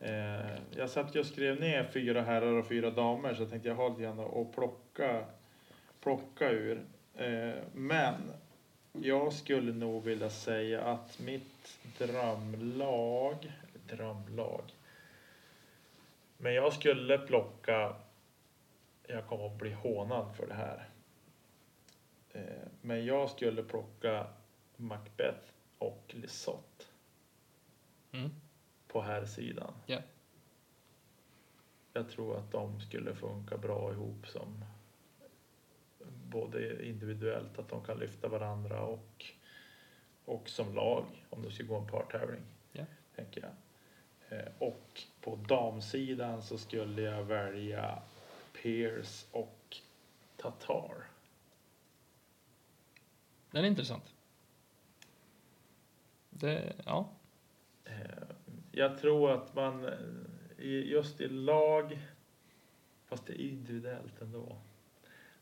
[0.00, 3.68] Eh, jag satt ju och skrev ner fyra herrar och fyra damer så jag tänkte
[3.68, 5.24] jag har lite grann att plocka,
[6.00, 6.84] plocka ur.
[7.14, 8.14] Eh, men
[8.92, 13.52] jag skulle nog vilja säga att mitt drömlag,
[13.88, 14.62] drömlag,
[16.36, 17.96] men jag skulle plocka,
[19.06, 20.88] jag kommer att bli hånad för det här.
[22.32, 24.26] Eh, men jag skulle plocka
[24.76, 26.84] Macbeth och Lisotte
[28.12, 28.30] Mm.
[28.88, 29.72] på här sidan.
[29.86, 29.98] Ja.
[31.92, 34.64] Jag tror att de skulle funka bra ihop som
[36.30, 39.24] både individuellt, att de kan lyfta varandra och,
[40.24, 42.42] och som lag om det skulle gå en partävling.
[42.72, 42.84] Ja.
[43.16, 43.50] Tänker jag.
[44.28, 48.02] Eh, Och på damsidan så skulle jag välja
[48.62, 49.76] Pierce och
[50.36, 51.04] Tatar.
[53.50, 54.14] Den är intressant.
[56.30, 57.08] Det, ja.
[57.84, 57.92] Eh,
[58.72, 59.94] Jag tror att man eh,
[60.66, 61.98] just i lag,
[63.04, 64.56] fast det är individuellt ändå.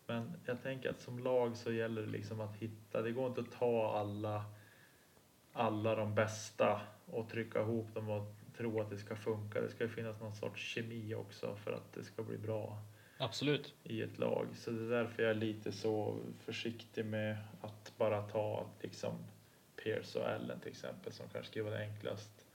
[0.07, 3.41] Men jag tänker att som lag så gäller det liksom att hitta, det går inte
[3.41, 4.45] att ta alla,
[5.53, 9.61] alla de bästa och trycka ihop dem och tro att det ska funka.
[9.61, 12.83] Det ska ju finnas någon sorts kemi också för att det ska bli bra
[13.19, 13.75] Absolut.
[13.85, 14.47] i ett lag.
[14.55, 19.15] Så det är därför jag är lite så försiktig med att bara ta liksom
[19.83, 22.47] Pierce och Allen till exempel som kanske skulle vara det enklast.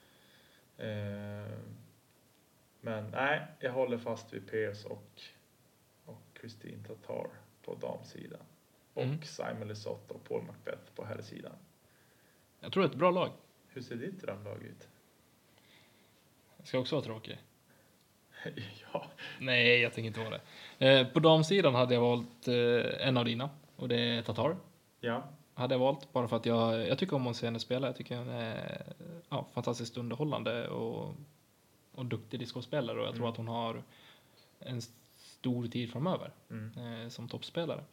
[0.77, 1.57] Eh,
[2.81, 5.21] men nej, jag håller fast vid Pierce och,
[6.05, 7.27] och Christine Tatar
[7.61, 8.41] på damsidan.
[8.93, 9.21] Och Mm.
[9.21, 11.55] Simon Lisotte och Paul Macbeth på herrsidan.
[12.59, 13.29] Jag tror det är ett bra lag.
[13.67, 14.87] Hur ser ditt drömlag ut?
[16.59, 17.37] Jag ska också vara tråkig.
[18.93, 19.05] ja,
[19.39, 20.39] Nej, jag tänker inte vara
[20.77, 20.87] det.
[20.99, 24.55] Eh, på damsidan hade jag valt eh, en av dina och det är Tatar.
[24.99, 27.87] ja, Hade jag valt bara för att jag, jag tycker om att se henne spela.
[27.87, 28.83] Jag tycker hon är
[29.29, 31.15] ja, fantastiskt underhållande och,
[31.91, 33.31] och duktig discospelare och jag tror Mm.
[33.31, 33.83] att hon har
[34.59, 34.81] en
[35.17, 37.83] stor tid framöver mm, eh, som toppspelare.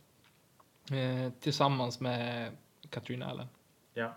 [0.92, 2.50] Eh, tillsammans med
[2.90, 3.46] Katrin Allen.
[3.94, 4.14] Ja.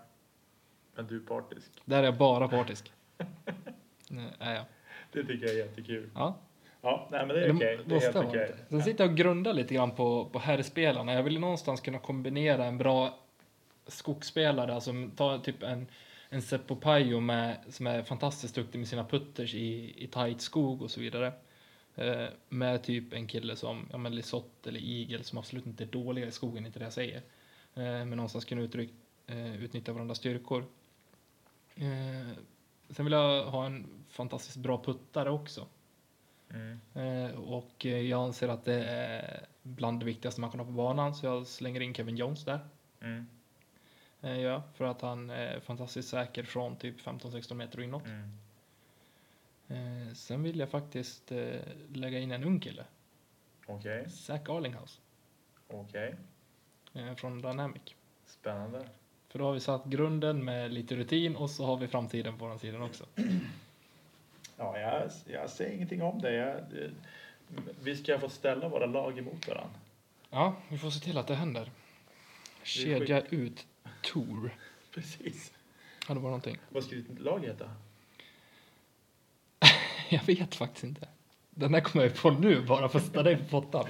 [0.94, 1.70] Men du är partisk.
[1.84, 2.92] Där är jag bara partisk.
[4.10, 4.64] Nej, jag.
[5.12, 6.10] Det tycker jag är jättekul.
[6.14, 6.38] Ja,
[6.82, 7.78] Ja, nej men det är okej.
[7.86, 8.54] Det är helt okej.
[8.56, 8.64] det.
[8.68, 11.12] Sen sitter jag och grundar lite grann på, på herrspelarna.
[11.12, 13.18] Jag vill någonstans kunna kombinera en bra
[13.86, 15.86] skogsspelare, alltså ta typ en,
[16.28, 20.82] en Seppo Pajo med, som är fantastiskt duktig med sina putters i, i tight skog
[20.82, 21.32] och så vidare.
[21.94, 25.88] Eh, med typ en kille som ja, men Lisotte eller Igel som absolut inte är
[25.88, 27.16] dåliga i skogen, inte det jag säger.
[27.74, 28.90] Eh, men någonstans kunna uttryck,
[29.26, 30.64] eh, utnyttja varandras styrkor.
[32.90, 35.66] Sen vill jag ha en fantastiskt bra puttare också.
[36.50, 36.80] Mm.
[36.94, 40.72] Eh, och eh, jag anser att det är bland det viktigaste man kan ha på
[40.72, 42.68] banan, så jag slänger in Kevin Jones där.
[43.00, 43.26] Mm.
[44.20, 48.04] Eh, ja, för att han är fantastiskt säker från typ 15-16 meter och inåt.
[48.06, 48.38] Mm.
[49.68, 51.60] Eh, sen vill jag faktiskt eh,
[51.92, 52.84] lägga in en ung kille,
[53.66, 55.00] Okej, Zach Arlinghouse,
[55.68, 56.16] okej.
[56.94, 57.82] eh, från Dynamic.
[58.26, 58.88] Spännande.
[59.30, 62.48] För då har vi satt grunden med lite rutin och så har vi framtiden på
[62.48, 63.04] den sidan också.
[64.56, 66.32] Ja, jag, jag säger ingenting om det.
[66.32, 66.90] Jag, det.
[67.82, 69.78] Vi ska få ställa våra lag emot varandra.
[70.30, 71.70] Ja, vi får se till att det händer.
[72.62, 73.66] Kedja ut
[74.02, 74.50] Tour.
[74.94, 75.52] Precis.
[76.08, 76.58] Ja, det var någonting.
[76.68, 77.70] Vad ska ditt lag heta?
[80.08, 81.08] Jag vet faktiskt inte.
[81.50, 83.86] Den där kommer jag på nu bara för att sätta dig på pottan.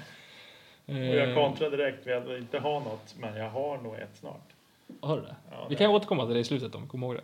[0.86, 4.16] Och jag Eh, kontrar direkt med att inte ha något, men jag har nog ett
[4.16, 4.49] snart.
[5.00, 5.36] Har du det?
[5.50, 7.22] Ja, Vi det- kan återkomma till det i slutet om vi kommer ihåg det.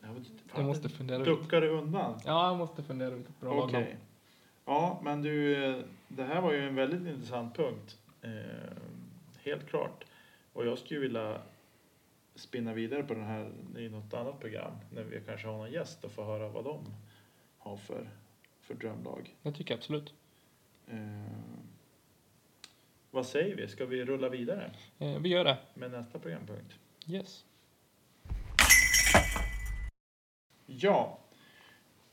[0.00, 1.24] Jag fan, måste fundera ut.
[1.24, 2.20] Duckar du undan?
[2.24, 3.72] Ja, jag måste fundera ut ett bra Okej.
[3.72, 3.96] lagnamn.
[4.64, 5.54] Ja, men du,
[6.08, 7.98] det här var ju en väldigt intressant punkt.
[8.22, 8.30] Eh,
[9.44, 10.04] helt klart.
[10.52, 11.38] Och jag skulle vilja
[12.34, 14.72] spinna vidare på den här i något annat program.
[14.94, 16.78] När vi kanske har någon gäst och få höra vad de
[17.58, 18.08] har för,
[18.60, 19.36] för drömlag.
[19.42, 20.14] Det tycker jag absolut.
[20.86, 20.96] Eh,
[23.14, 23.68] vad säger vi?
[23.68, 25.58] Ska vi rulla vidare Eh, vi gör det.
[25.74, 26.74] med nästa programpunkt?
[27.06, 27.44] Yes.
[30.66, 31.18] Ja,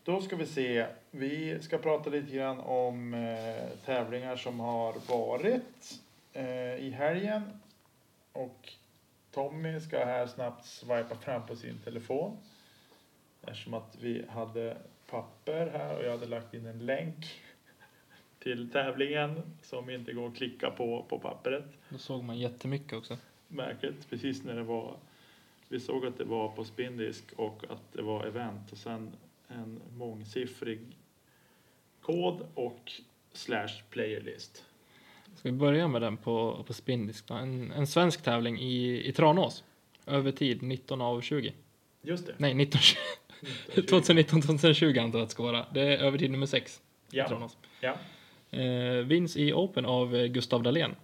[0.04, 0.86] då ska vi se.
[1.12, 6.00] Vi ska prata lite grann om eh, tävlingar som har varit
[6.34, 7.60] eh, i helgen.
[8.34, 8.74] Och
[9.32, 12.38] Tommy ska här snabbt swipa fram på sin telefon.
[13.42, 14.78] Eftersom att vi hade
[15.10, 17.42] papper här och jag hade lagt in en länk
[18.40, 21.66] till tävlingen som inte går att klicka på på pappret.
[21.90, 23.18] Då såg man jättemycket också.
[23.48, 24.98] Märkligt, precis när det var
[25.72, 29.12] vi såg att det var på spindisk och att det var event och sen
[29.48, 30.80] en mångsiffrig
[32.02, 32.92] kod och
[33.34, 34.66] slash playerlist.
[35.36, 37.30] Ska vi börja med den på, på spindisk?
[37.30, 39.64] En, en svensk tävling i, i Tranås.
[40.06, 41.54] Över tid 19 av 20.
[42.02, 42.34] Just det.
[42.38, 42.82] Nej, 19,
[43.76, 45.66] 2019-2020 antar jag att det ska vara.
[45.74, 46.82] Det är över tid nummer 6
[47.12, 47.58] i Ja, Tranås.
[47.82, 47.96] ja.
[48.52, 50.96] Eh, vinns i Open av eh, Gustav Dahlén.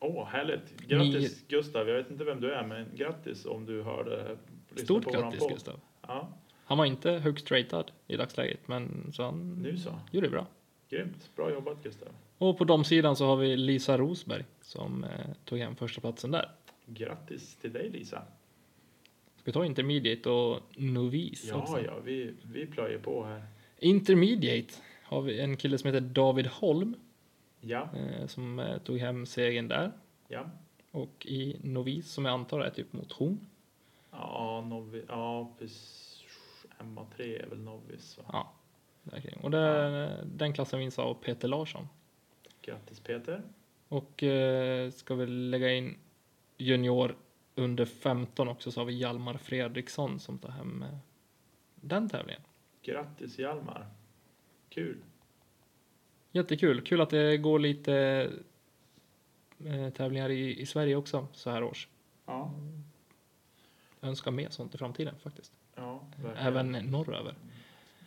[0.00, 0.80] Åh, härligt.
[0.88, 1.88] Grattis Gustav.
[1.88, 4.36] Jag vet inte vem du är, men grattis om du hörde.
[4.70, 5.42] lyssna Stort på grattis.
[5.48, 5.80] Gustav.
[6.06, 6.28] Ja,
[6.64, 9.98] Han var inte högst ratad i dagsläget, men så han nu så.
[10.12, 10.46] gjorde det bra.
[10.90, 11.30] Grymt.
[11.36, 12.08] Bra jobbat Gustav.
[12.38, 15.10] Och på de sidan så har vi Lisa Rosberg som eh,
[15.44, 16.50] tog hem första platsen där.
[16.86, 18.22] Grattis till dig Lisa.
[19.36, 21.80] Ska vi ta Intermediate och Novice Ja, också?
[21.84, 23.42] ja, vi, vi plöjer på här.
[23.78, 24.74] Intermediate
[25.14, 26.94] har vi en kille som heter David Holm
[27.60, 29.92] Ja, eh, som eh, tog hem segern där.
[30.28, 30.50] ja.
[30.90, 33.46] Och i Novice som jag antar är typ motion.
[34.10, 36.24] Ja, novi, ja precis.
[36.78, 38.24] MA3 är väl novis va?
[38.32, 38.52] Ja,
[39.02, 39.38] där.
[39.42, 41.88] Och där, den klassen vinns av Peter Larsson.
[42.62, 43.42] Grattis Peter.
[43.88, 45.96] Och eh, ska vi lägga in
[46.56, 47.16] junior
[47.54, 50.88] under 15 också så har vi Hjalmar Fredriksson som tar hem eh,
[51.74, 52.42] den tävlingen.
[52.82, 53.86] Grattis Hjalmar.
[54.74, 54.96] Kul.
[56.32, 56.80] Jättekul.
[56.80, 58.30] Kul att det går lite
[59.66, 61.88] eh, tävlingar i, i Sverige också så här års.
[62.26, 62.52] Ja,
[64.00, 65.52] Jag önskar mer sånt i framtiden faktiskt.
[65.74, 66.46] ja verkligen.
[66.46, 67.34] Även norröver.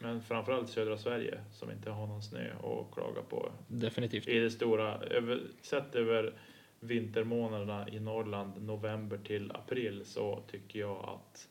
[0.01, 3.51] Men framförallt södra Sverige som inte har någon snö att klaga på.
[3.68, 4.28] Definitivt.
[4.28, 6.34] I det stora, över, sett över
[6.80, 11.49] vintermånaderna i Norrland, november till april, så tycker jag att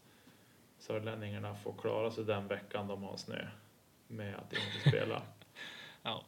[0.79, 3.47] sörlänningarna får klara sig den veckan de har snö
[4.09, 5.23] med att inte spela.
[6.03, 6.25] Ja,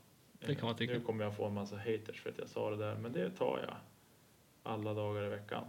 [0.46, 0.92] det kan man tycka.
[0.92, 3.30] Nu kommer jag få en massa haters för att jag sa det där, men det
[3.30, 3.76] tar jag.
[4.62, 5.64] Alla dagar i veckan.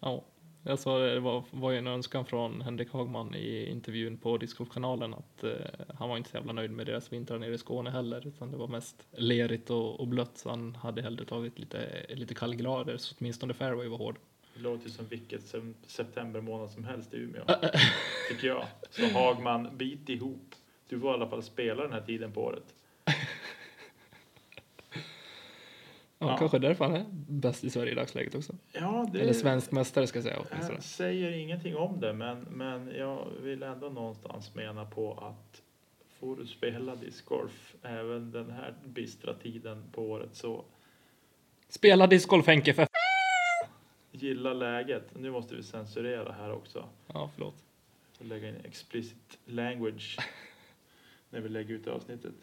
[0.00, 0.24] Ja,
[0.62, 4.38] jag sa det, det var, var ju en önskan från Henrik Hagman i intervjun på
[4.38, 5.50] Discgolfkanalen att eh,
[5.98, 8.56] han var inte så jävla nöjd med deras vintrar nere i Skåne heller, utan det
[8.56, 13.14] var mest lerigt och, och blött, så han hade hellre tagit lite, lite kallgrader, så
[13.18, 14.18] åtminstone fairway var hård.
[14.54, 17.44] Det låter som vilket sem- septembermånad som helst i Umeå.
[18.30, 18.66] tycker jag.
[18.90, 20.54] Så Hagman, bit ihop.
[20.88, 22.74] Du får i alla fall spela den här tiden på året.
[26.18, 26.36] Ja, Ja.
[26.38, 28.52] kanske därför han är bäst i Sverige i dagsläget också.
[28.72, 30.74] Ja, det Eller svensk mästare ska jag säga åtminstone.
[30.76, 35.62] Jag säger ingenting om det, men, men jag vill ändå någonstans mena på att
[36.20, 40.64] får du spela discgolf även den här bistra tiden på året så
[41.68, 42.82] Spela discgolf Henke för
[44.24, 45.02] gilla läget.
[45.14, 46.84] Nu måste vi censurera här också.
[47.12, 47.54] Ja, förlåt.
[48.20, 50.18] och lägga in explicit language
[51.30, 52.34] när vi lägger ut avsnittet.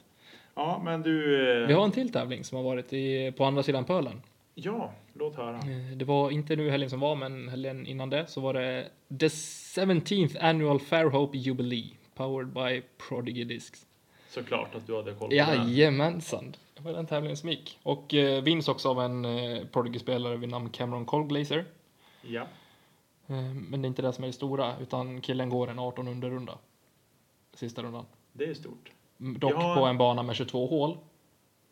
[0.55, 1.35] Ja, men du.
[1.61, 4.21] eh, Vi har en till tävling som har varit i, på andra sidan pölen.
[4.55, 5.55] Ja, låt höra.
[5.57, 8.89] Eh, Det var inte nu helgen som var, men helgen innan det så var det
[9.19, 13.85] The 17th Annual Fairhope Jubilee Powered by Prodigy Discs.
[14.29, 15.69] Såklart att du hade koll på den.
[15.73, 16.55] Jajamensan.
[16.73, 17.79] Det var den tävlingen som gick.
[17.83, 21.65] Och eh, vinns också av en eh, Prodigy-spelare vid namn Cameron Colglazer.
[22.21, 22.47] Ja,
[23.27, 26.07] Eh, men det är inte det som är det stora, utan killen går en 18
[26.07, 26.57] under runda.
[27.53, 28.05] Sista rundan.
[28.33, 28.91] det är stort.
[29.19, 29.75] Mm, Dock Ja.
[29.75, 30.97] på en bana med 22 hål,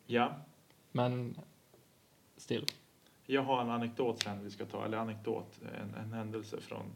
[0.06, 0.34] Ja,
[0.92, 1.36] men
[2.36, 2.64] still.
[3.26, 6.92] jag har en anekdot sen vi ska ta, eller anekdot, en, en händelse från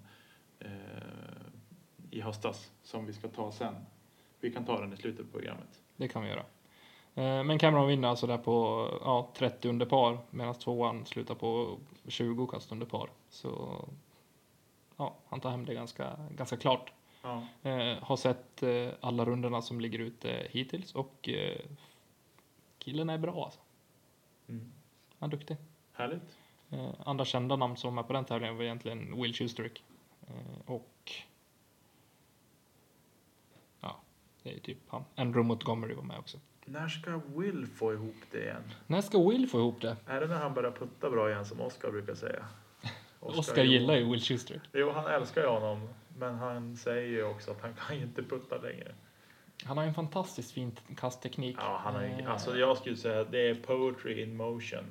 [0.60, 0.68] eh,
[2.10, 3.74] i höstas som vi ska ta sen.
[4.40, 5.80] Vi kan ta den i slutet på programmet.
[5.96, 6.44] Det kan vi göra.
[7.14, 11.78] Eh, Men Cameron vinner alltså där på ja, 30 under par medan tvåan slutar på
[12.08, 13.10] 20 kast under par.
[13.28, 13.84] Så
[14.96, 16.92] ja, han tar hem det ganska, ganska klart.
[17.22, 21.60] Ja, Eh, har sett eh, alla rundorna som ligger ute hittills och eh,
[22.78, 23.60] killen är bra alltså.
[24.48, 24.72] mm.
[25.18, 25.56] Han är duktig.
[25.92, 26.38] härligt.
[26.70, 29.84] Eh, andra kända namn som är på den tävlingen var egentligen Will Schusterick.
[30.28, 31.12] Eh, och
[33.80, 33.96] ja,
[34.42, 35.04] det är typ han.
[35.14, 36.38] Andrew Montgomery var med också.
[36.64, 38.62] När ska Will få ihop det igen?
[38.86, 39.96] När ska Will få ihop det?
[40.06, 42.44] Är det när han börjar putta bra igen som Oskar brukar säga?
[43.20, 44.62] Oscar gillar ju Will Schusterick.
[44.72, 45.88] Jo, han älskar ju honom.
[46.18, 48.94] Men han säger ju också att han kan ju inte putta längre.
[49.64, 51.56] Han har en fantastiskt fin kastteknik.
[51.60, 54.84] Ja, han har Eh, alltså jag skulle säga att det är poetry in motion.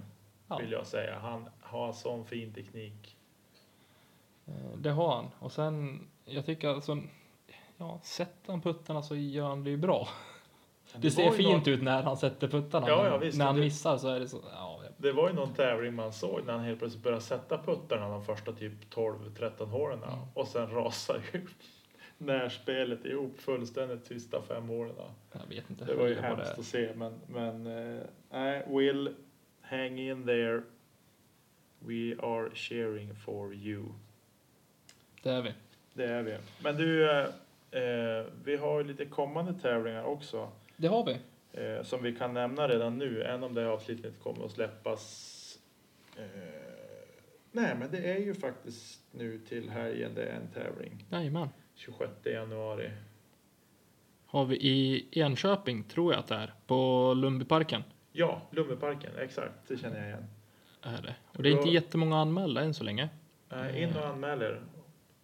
[0.47, 0.57] Ja.
[0.57, 1.19] Vill jag säga.
[1.19, 3.17] Han har sån fin teknik.
[4.45, 5.29] eh, Det har han.
[5.39, 6.97] Och sen, jag tycker alltså,
[7.77, 10.07] ja, sätter han puttarna så gör han det ju bra.
[10.97, 12.87] Det ser var ju fint någon- ut när han sätter puttarna.
[12.87, 15.35] Ja, ja, visst, när han det- missar så är det så, ja, Det var ju
[15.35, 19.69] någon tävling man såg när han helt plötsligt började sätta puttarna de första typ 12-13
[19.69, 20.03] hålen.
[20.03, 20.19] Mm.
[20.33, 21.41] Och sen rasar ju
[22.17, 24.95] närspelet ihop fullständigt sista fem hålen.
[25.31, 25.85] jag vet inte.
[25.85, 29.15] Det var ju hemskt att se, men, men eh, nej, Will,
[29.61, 30.61] hang in there.
[31.79, 33.83] We are cheering for you.
[35.23, 35.53] Det är vi.
[35.93, 36.37] Det är vi.
[36.63, 37.25] Men du, eh,
[37.71, 40.49] eh, vi har ju lite kommande tävlingar också.
[40.77, 41.17] Det har vi.
[41.53, 45.59] Eh, som vi kan nämna redan nu, även om det här avsnittet kommer att släppas.
[46.17, 46.23] Eh,
[47.51, 51.05] nej, men det är ju faktiskt nu till helgen det är en tävling.
[51.11, 51.49] Jajamän.
[51.75, 52.91] 26 januari.
[54.25, 57.83] Har vi i Enköping, tror jag att det är, på Lundbyparken.
[58.11, 60.25] Ja, Lummeparken, exakt, det känner jag igen.
[60.81, 61.15] Är det.
[61.37, 61.73] Och det är inte Bra.
[61.73, 63.09] jättemånga anmälda än så länge.
[63.49, 64.61] Eh, in och anmäl er.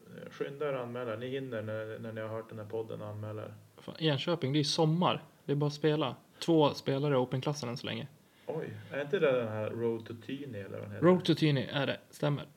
[0.07, 1.15] Eh, Skynda er och anmäla.
[1.15, 3.53] Ni hinner när, när ni har hört den här podden och anmäler.
[3.77, 5.23] Fan, Enköping, det är sommar.
[5.49, 6.15] Det är bara att spela.
[6.39, 8.07] Två spelare i Open-klassen än så länge.
[8.47, 11.05] Oj, är inte det den här Road to Tyni eller vad den heter?
[11.05, 12.47] Road to Tyni är det, stämmer.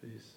[0.00, 0.36] Precis.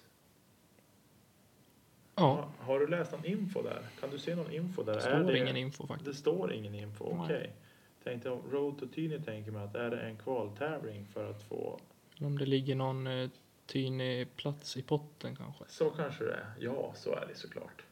[2.14, 3.82] Ja, Ha, har du läst någon info där?
[4.00, 4.94] Kan du se någon info där?
[4.94, 6.10] det står det, ingen info faktiskt.
[6.10, 7.38] Det står ingen info, okej.
[7.38, 7.52] Nej.
[8.04, 11.80] Tänkte om Road to Tyni tänker man att är det en kvaltävling för att få...
[12.20, 13.30] Om det ligger någon eh,
[13.66, 15.64] Tyni-plats i potten kanske.
[15.68, 16.54] Så kanske det är.
[16.58, 17.84] Ja, så är det såklart.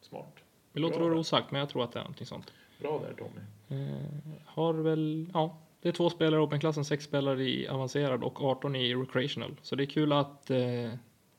[0.00, 0.36] Smart.
[0.72, 1.16] Vi låter det där.
[1.16, 2.52] osagt, men jag tror att det är någonting sånt.
[2.78, 3.40] Bra där Tommy.
[3.68, 4.06] Eh,
[4.44, 8.76] har väl, ja, det är två spelare i Open-klassen, sex spelare i avancerad och 18
[8.76, 9.56] i recreational.
[9.62, 10.92] Så det är kul att eh,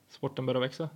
[0.10, 0.90] sporten börjar växa.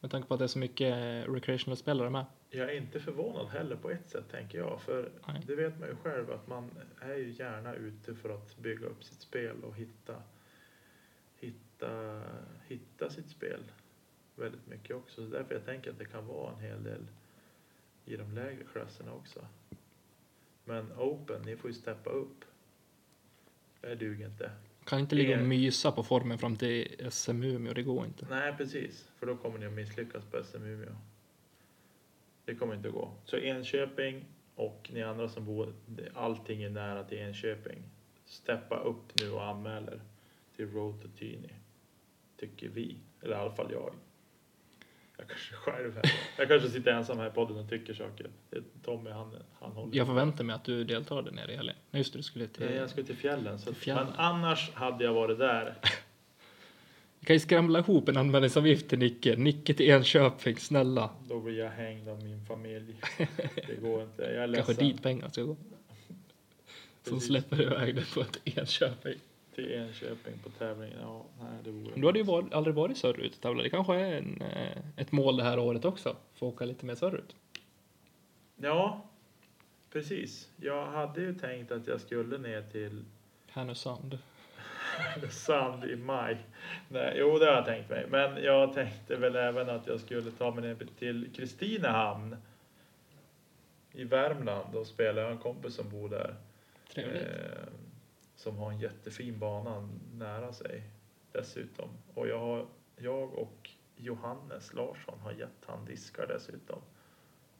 [0.00, 2.24] Med tanke på att det är så mycket eh, recreational-spelare med.
[2.50, 4.80] Jag är inte förvånad heller på ett sätt tänker jag.
[4.80, 5.42] För Nej.
[5.46, 6.70] det vet man ju själv att man
[7.00, 10.14] är ju gärna ute för att bygga upp sitt spel och hitta,
[11.36, 12.22] hitta,
[12.66, 13.60] hitta sitt spel
[14.36, 15.24] väldigt mycket också.
[15.24, 17.06] Så därför jag tänker att det kan vara en hel del
[18.04, 19.40] i de lägre klasserna också.
[20.68, 22.44] Men Open, ni får ju steppa upp.
[23.80, 24.50] Det duger inte.
[24.84, 28.26] Kan inte ligga och mysa på formen fram till SM Umeå, det går inte.
[28.30, 29.10] Nej, precis.
[29.18, 30.96] För då kommer ni att misslyckas på SM Umeå.
[32.44, 33.12] Det kommer inte att gå.
[33.24, 35.74] Så Enköping och ni andra som bor,
[36.14, 37.82] allting är nära till Enköping.
[38.24, 40.00] Steppa upp nu och anmäl er
[40.56, 41.54] till Road to Tyni.
[42.36, 42.96] Tycker vi.
[43.22, 43.94] Eller i alla fall jag.
[45.18, 46.12] Jag kanske själv här.
[46.36, 48.26] Jag kanske sitter ensam här i podden och tycker saker.
[48.84, 49.96] Tommy, han, han håller.
[49.96, 51.76] Jag förväntar mig att du deltar där nere i helgen.
[51.90, 52.64] Nej, just det, du skulle till...
[52.64, 53.58] Nej, jag ska till fjällen.
[53.58, 54.06] Så Till fjällen.
[54.06, 55.74] Men annars hade jag varit där.
[57.20, 59.36] Vi kan ju skramla ihop en anmälningsavgift till Nicke.
[59.36, 61.10] Nicke till Enköping, snälla.
[61.28, 62.96] Då blir jag hängd av min familj.
[63.66, 64.22] Det går inte.
[64.22, 64.64] Jag är ledsen.
[64.66, 65.56] Kanske dit pengar ska gå.
[67.02, 69.18] Som släpper iväg det på ett Enköping.
[69.58, 70.92] Till Enköping på tävling.
[71.00, 71.92] Ja, nej, det vore...
[71.94, 73.64] Du hade ju var, aldrig varit söderut och tävlat.
[73.64, 76.16] Det kanske är en, eh, ett mål det här året också.
[76.34, 77.36] Få åka lite mer söderut.
[78.56, 79.06] Ja,
[79.92, 80.48] precis.
[80.56, 83.04] Jag hade ju tänkt att jag skulle ner till
[83.48, 84.18] Härnösand.
[85.30, 86.36] Sand i maj.
[86.88, 88.06] Nej, jo, det har jag tänkt mig.
[88.08, 92.36] Men jag tänkte väl även att jag skulle ta mig ner till Kristinehamn
[93.92, 95.20] i Värmland och spela.
[95.20, 96.34] Jag har en kompis som bor där.
[96.94, 97.22] Trevligt.
[97.22, 97.87] Eh,
[98.38, 100.82] som har en jättefin bana nära sig
[101.32, 101.88] dessutom.
[102.14, 102.66] Och jag, har,
[102.96, 106.78] jag och Johannes Larsson har gett han diskar dessutom.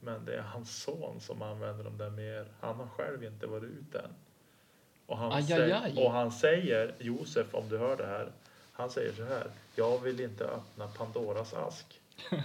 [0.01, 2.53] Men det är hans son som använder dem där mer.
[2.61, 4.15] Han har själv inte varit ute än.
[5.07, 6.05] Och han, Aj, säger, aj, aj.
[6.05, 8.33] och han säger, Josef om du hör det här,
[8.73, 9.51] han säger så här.
[9.75, 12.01] Jag vill inte öppna Pandoras ask.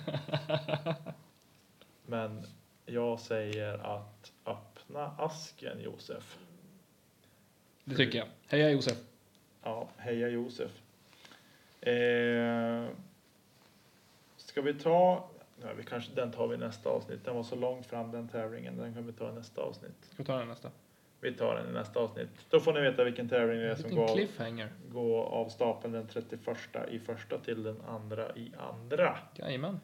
[2.05, 2.43] Men
[2.85, 6.37] jag säger att öppna asken Josef.
[7.83, 8.27] Det tycker jag.
[8.47, 8.97] Heja Josef.
[9.63, 10.71] Ja, heja Josef.
[11.81, 12.85] Eh,
[14.37, 15.29] ska vi ta,
[15.61, 17.25] ja, vi kanske, den tar vi nästa avsnitt.
[17.25, 19.95] Den var så långt fram den tävlingen, den kan vi ta i nästa avsnitt.
[20.01, 20.71] Ska vi ta den nästa?
[21.21, 22.29] Vi tar den i nästa avsnitt.
[22.49, 24.69] Då får ni veta vilken tävling det är som går, cliffhanger.
[24.91, 26.39] går av stapeln den 31
[26.91, 29.17] i första till den andra i andra.
[29.35, 29.79] Jajamän.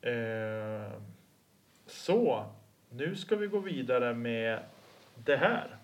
[0.00, 0.92] Eh,
[1.86, 2.46] så,
[2.90, 4.58] nu ska vi gå vidare med
[5.24, 5.76] det här.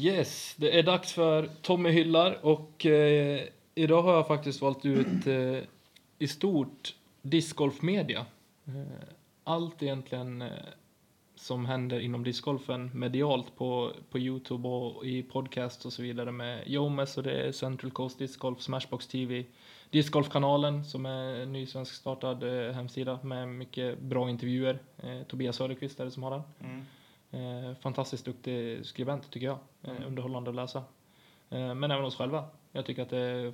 [0.00, 3.40] Yes, det är dags för Tommy hyllar och eh,
[3.74, 5.58] idag har jag faktiskt valt ut eh,
[6.18, 8.26] i stort discgolfmedia.
[8.64, 9.04] Eh,
[9.44, 10.48] allt egentligen eh,
[11.34, 16.62] som händer inom discgolfen medialt på, på Youtube och i podcast och så vidare med
[16.66, 19.44] Jomes och det är Central Coast Disc Golf, Smashbox TV,
[19.90, 24.78] Discgolfkanalen som är en ny svensk startad eh, hemsida med mycket bra intervjuer.
[25.02, 26.42] Eh, Tobias Söderqvist är det som har den.
[26.60, 26.86] Mm
[27.80, 29.58] fantastiskt duktig skribent tycker jag.
[29.82, 30.84] Eh, underhållande att läsa.
[31.50, 32.48] Eh, men även oss själva.
[32.72, 33.52] Jag tycker att det är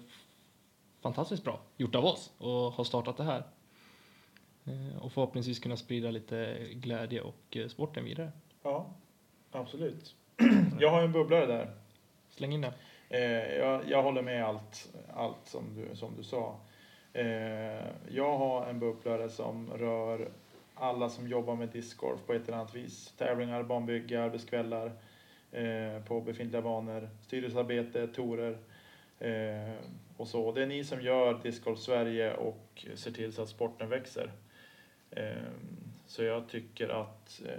[1.00, 3.42] fantastiskt bra gjort av oss och ha startat det här.
[4.64, 8.32] Eh, och förhoppningsvis kunna sprida lite glädje och eh, sporten vidare.
[8.62, 8.86] Ja,
[9.50, 10.14] absolut.
[10.80, 11.70] Jag har en bubblare där.
[12.28, 12.74] Släng in det.
[13.08, 16.56] Eh, jag, jag håller med allt, allt som, du, som du sa.
[17.12, 20.28] Eh, jag har en bubblare som rör
[20.76, 23.14] alla som jobbar med discgolf på ett eller annat vis.
[23.18, 24.92] Tävlingar, banbygge, arbetskvällar
[25.52, 28.58] eh, på befintliga banor, styrelsearbete, torer
[29.18, 29.74] eh,
[30.16, 30.52] och så.
[30.52, 34.32] Det är ni som gör Discgolf Sverige och ser till så att sporten växer.
[35.10, 35.36] Eh,
[36.06, 37.52] så jag tycker att eh,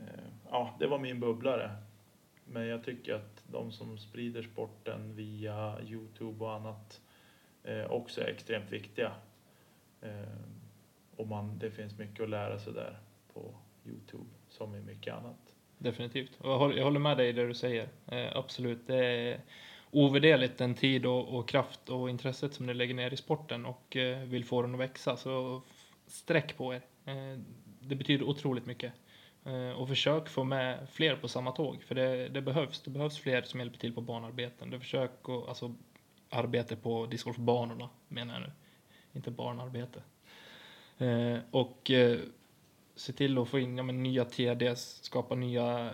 [0.00, 1.70] eh, ja, det var min bubblare.
[2.44, 7.00] Men jag tycker att de som sprider sporten via Youtube och annat
[7.64, 9.12] eh, också är extremt viktiga.
[10.00, 10.59] Eh,
[11.20, 12.98] och man, det finns mycket att lära sig där
[13.34, 13.54] på
[13.84, 15.54] Youtube som i mycket annat.
[15.78, 16.40] Definitivt.
[16.40, 17.88] Och jag håller, jag håller med dig i det du säger.
[18.06, 18.86] Eh, absolut.
[18.86, 19.40] Det är
[19.90, 23.96] ovärderligt den tid och, och kraft och intresset som ni lägger ner i sporten och
[23.96, 25.16] eh, vill få den att växa.
[25.16, 25.62] Så
[26.06, 26.82] sträck på er.
[27.04, 27.40] Eh,
[27.80, 28.92] det betyder otroligt mycket.
[29.44, 31.82] Eh, och försök få med fler på samma tåg.
[31.82, 32.82] För det, det behövs.
[32.82, 34.70] Det behövs fler som hjälper till på banarbeten.
[34.70, 35.74] Det försök och, alltså
[36.30, 38.52] arbete på discgolfbanorna menar jag nu.
[39.12, 40.02] Inte barnarbete.
[41.00, 42.18] Eh, och eh,
[42.94, 45.90] se till att få in ja, men, nya TDs, skapa nya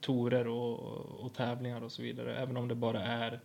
[0.00, 0.78] torer och,
[1.24, 2.36] och tävlingar och så vidare.
[2.36, 3.40] Även om det bara är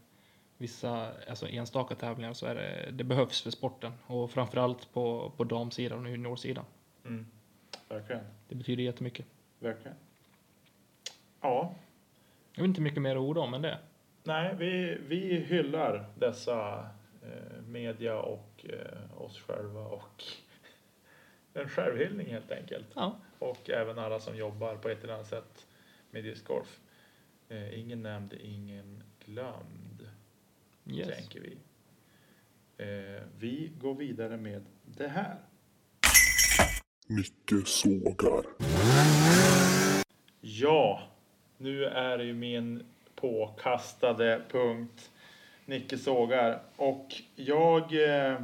[0.58, 3.92] vissa alltså enstaka tävlingar så är det, det behövs för sporten.
[4.08, 6.66] Och framförallt på, på damsidan och juniorsidan.
[7.06, 7.26] Mm.
[7.90, 9.26] Verkligen, Det betyder jättemycket.
[9.60, 9.98] verkligen.
[11.42, 11.76] Ja,
[12.54, 13.78] Jag vet inte mycket mer att orda om än det.
[14.24, 16.90] nej, vi, vi hyllar dessa
[17.24, 20.24] eh, media och eh, oss själva och
[21.54, 22.88] en självhyllning helt enkelt.
[22.96, 25.68] Ja, Och även alla som jobbar på ett eller annat sätt
[26.12, 26.80] med discgolf.
[27.50, 30.10] Eh, ingen nämnd, ingen glömd,
[30.86, 31.08] yes.
[31.08, 31.58] tänker vi.
[32.78, 35.38] Eh, vi går vidare med det här.
[37.08, 38.46] Micke sågar.
[40.42, 41.02] Ja,
[41.58, 42.86] nu är det ju min
[43.16, 45.12] påkastade punkt.
[45.66, 46.62] Nicke sågar.
[46.76, 48.42] Och jag eh,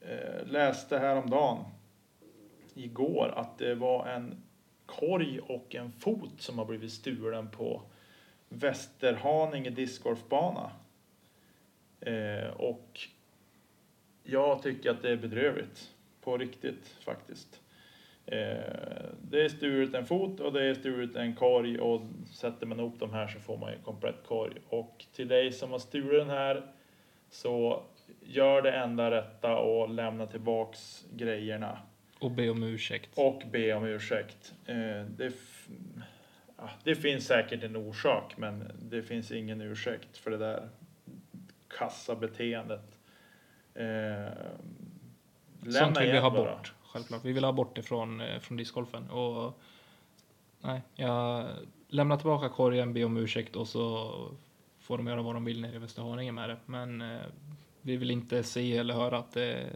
[0.00, 1.64] eh, läste häromdagen,
[2.74, 4.42] igår, att det var en
[4.86, 7.82] korg och en fot som har blivit stulen på
[8.48, 10.70] Västerhaninge discgolfbana.
[12.00, 13.00] Eh, och
[14.22, 15.94] jag tycker att det är bedrövligt.
[16.20, 17.60] På riktigt faktiskt.
[18.26, 22.00] Eh, det är stulet en fot och det är stulet en korg och
[22.32, 24.54] sätter man ihop de här så får man ju en komplett korg.
[24.68, 26.62] Och till dig som har stulit den här
[27.30, 27.82] så
[28.28, 31.78] gör det enda rätta och lämna tillbaks grejerna.
[32.18, 33.10] Och be om ursäkt.
[33.14, 34.54] Och be om ursäkt.
[34.66, 35.32] Eh, det,
[36.56, 40.68] ja, det finns säkert en orsak, men det finns ingen ursäkt för det där
[41.78, 42.98] kassabeteendet.
[43.74, 44.32] Eh,
[45.72, 46.56] Sånt vill vi ha bara.
[46.56, 46.72] bort.
[46.82, 47.24] Självklart.
[47.24, 49.10] Vi vill ha bort det från, eh, från discgolfen.
[49.10, 49.60] Och
[50.60, 51.46] nej, jag
[51.88, 54.12] lämnar tillbaka korgen, be om ursäkt och så
[54.78, 56.56] får de göra vad de vill nere i Västerhaninge med det.
[56.66, 57.00] Men
[57.88, 59.70] vi vill inte se eller höra att, det,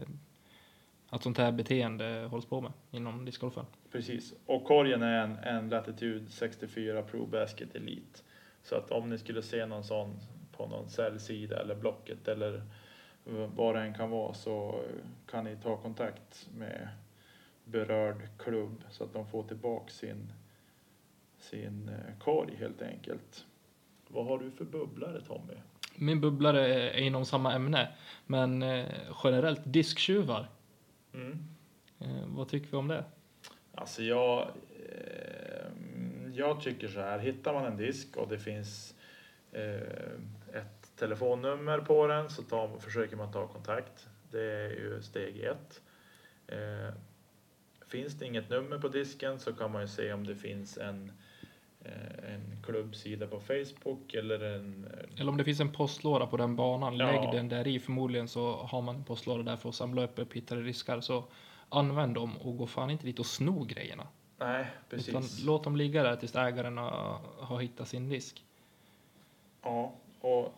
[1.09, 3.65] att sånt här beteende hålls på med inom discgolfen.
[3.91, 4.33] Precis.
[4.45, 8.19] Och korgen är en, en Latitude 64 Pro Basket Elite.
[8.63, 10.19] Så att om ni skulle se någon sån
[10.51, 12.63] på någon säljsida eller Blocket eller
[13.55, 14.83] vad det än kan vara så
[15.27, 16.89] kan ni ta kontakt med
[17.65, 20.33] berörd klubb så att de får tillbaka sin,
[21.37, 23.45] sin eh, korg helt enkelt.
[24.07, 25.53] Vad har du för bubblare Tommy?
[25.95, 27.87] Min bubblare är inom samma ämne,
[28.25, 28.85] men eh,
[29.23, 30.49] generellt disktjuvar.
[31.13, 31.47] Mm.
[31.99, 33.03] Eh, vad tycker vi om det?
[33.75, 34.47] Alltså jag,
[34.89, 35.67] eh,
[36.33, 38.95] jag tycker så här, hittar man en disk och det finns
[40.53, 44.07] ett telefonnummer på den så tar, försöker man ta kontakt.
[44.31, 45.81] Det är ju steg ett.
[47.87, 51.11] Finns det inget nummer på disken så kan man ju se om det finns en,
[52.33, 54.87] en klubbsida på Facebook eller en
[55.19, 57.11] Eller om det finns en postlåda på den banan, Ja.
[57.11, 57.79] lägg den där i.
[57.79, 61.01] Förmodligen så har man en postlåda där för att samla upp upphittade diskar.
[61.01, 61.23] Så
[61.69, 64.07] använd dem och gå fan inte dit och sno grejerna.
[64.37, 65.45] Nej, Utan precis.
[65.45, 68.43] låt dem ligga där tills ägaren har, hittat sin disk.
[69.63, 70.53] Ja, och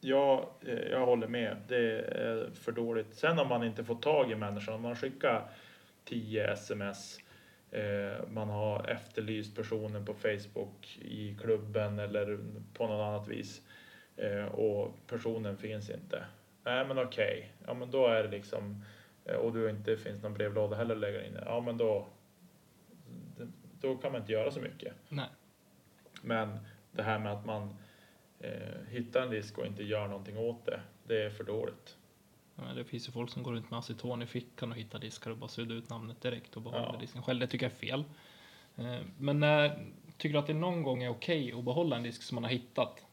[0.00, 1.56] jag, eh, jag håller med.
[1.68, 3.14] Det är för dåligt.
[3.14, 5.48] Sen om man inte får tag i människan, om man skickar
[6.04, 7.22] 10 sms, eh,
[8.28, 12.38] man har efterlyst personen på Facebook i klubben eller
[12.74, 13.62] på något annat vis
[14.16, 16.24] eh, och personen finns inte.
[16.64, 18.84] Nej men okej, ja men då är det liksom,
[19.24, 21.38] eh, och det inte finns någon brevlåda heller att lägga in.
[21.46, 22.06] Ja men då,
[23.80, 24.94] då kan man inte göra så mycket.
[25.08, 25.28] Nej.
[26.22, 26.58] Men
[26.92, 27.76] det här med att man
[28.40, 31.96] eh, hittar en disk och inte gör någonting åt det, det är för dåligt.
[32.54, 35.30] Men Det finns ju folk som går runt med aceton i fickan och hittar diskar
[35.30, 37.00] och bara suddar ut namnet direkt och behåller Ja.
[37.00, 37.40] disken själv.
[37.40, 38.04] Det tycker jag är fel.
[38.76, 39.86] Eh, Men när,
[40.16, 42.50] tycker du att det någon gång är okej att behålla en disk som man har
[42.50, 43.06] hittat?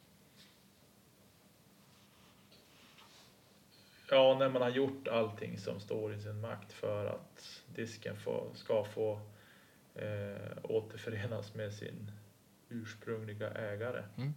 [4.12, 8.52] Ja, när man har gjort allting som står i sin makt för att disken får,
[8.54, 9.20] ska få
[9.96, 12.12] eh, återförenas med sin
[12.70, 14.04] ursprungliga ägare.
[14.18, 14.34] Mm.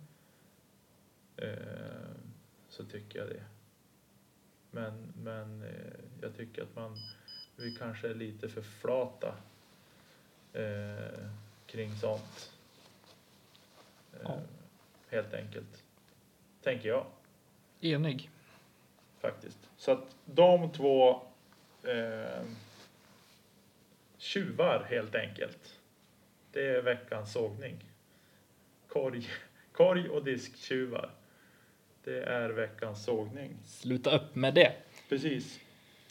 [1.36, 2.14] Eh,
[2.68, 3.44] så tycker jag det.
[4.74, 6.96] Men, men eh, jag tycker att man,
[7.56, 9.34] vi kanske är lite för flata
[10.52, 11.28] eh,
[11.66, 12.52] kring sånt.
[14.12, 14.40] Eh, Ja.
[15.08, 15.82] Helt enkelt.
[16.62, 17.06] Tänker jag
[17.80, 18.30] Enig.
[19.20, 19.58] faktiskt.
[19.76, 21.22] Så att de två
[21.82, 22.44] eh,
[24.18, 25.80] tjuvar helt enkelt.
[26.52, 27.84] Det är veckans sågning.
[28.88, 29.28] Korg,
[29.72, 31.10] korg och disktjuvar.
[32.04, 33.56] Det är veckans sågning.
[33.64, 34.72] Sluta upp med det.
[35.08, 35.60] Precis.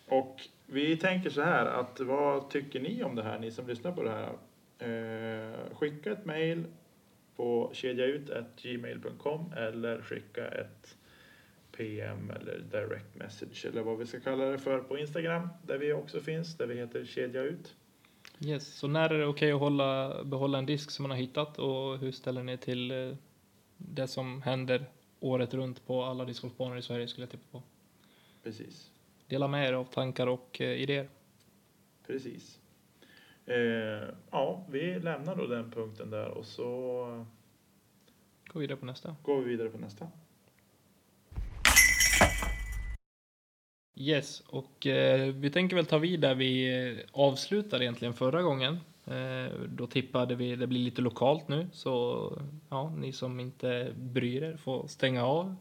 [0.07, 3.91] Och vi tänker så här att vad tycker ni om det här, ni som lyssnar
[3.91, 4.33] på det här?
[4.79, 6.63] Eh, skicka ett mejl
[7.35, 10.97] på kedjaut.gmail.com eller skicka ett
[11.77, 15.93] PM eller direct message eller vad vi ska kalla det för på Instagram där vi
[15.93, 17.75] också finns, där vi heter kedja ut.
[18.39, 18.73] Yes.
[18.75, 21.97] Så när är det okej att hålla, behålla en disk som man har hittat och
[21.97, 23.15] hur ställer ni till eh,
[23.77, 24.85] det som händer
[25.21, 27.63] året runt på alla discgolfbanor i Sverige skulle jag tippa på.
[28.43, 28.91] Precis.
[29.27, 31.09] Dela med er av tankar och eh, idéer.
[32.07, 32.59] Precis.
[33.45, 33.55] Eh,
[34.31, 37.25] ja, vi lämnar då den punkten där och så
[38.47, 39.15] Gå vidare på nästa.
[39.23, 40.07] går vi vidare på nästa.
[43.95, 48.79] Yes, och eh, vi tänker väl ta vid där vi eh, avslutade egentligen förra gången.
[49.05, 52.31] Eh, då tippade vi, det blir lite lokalt nu, så
[52.69, 55.55] ja, ni som inte bryr er får stänga av.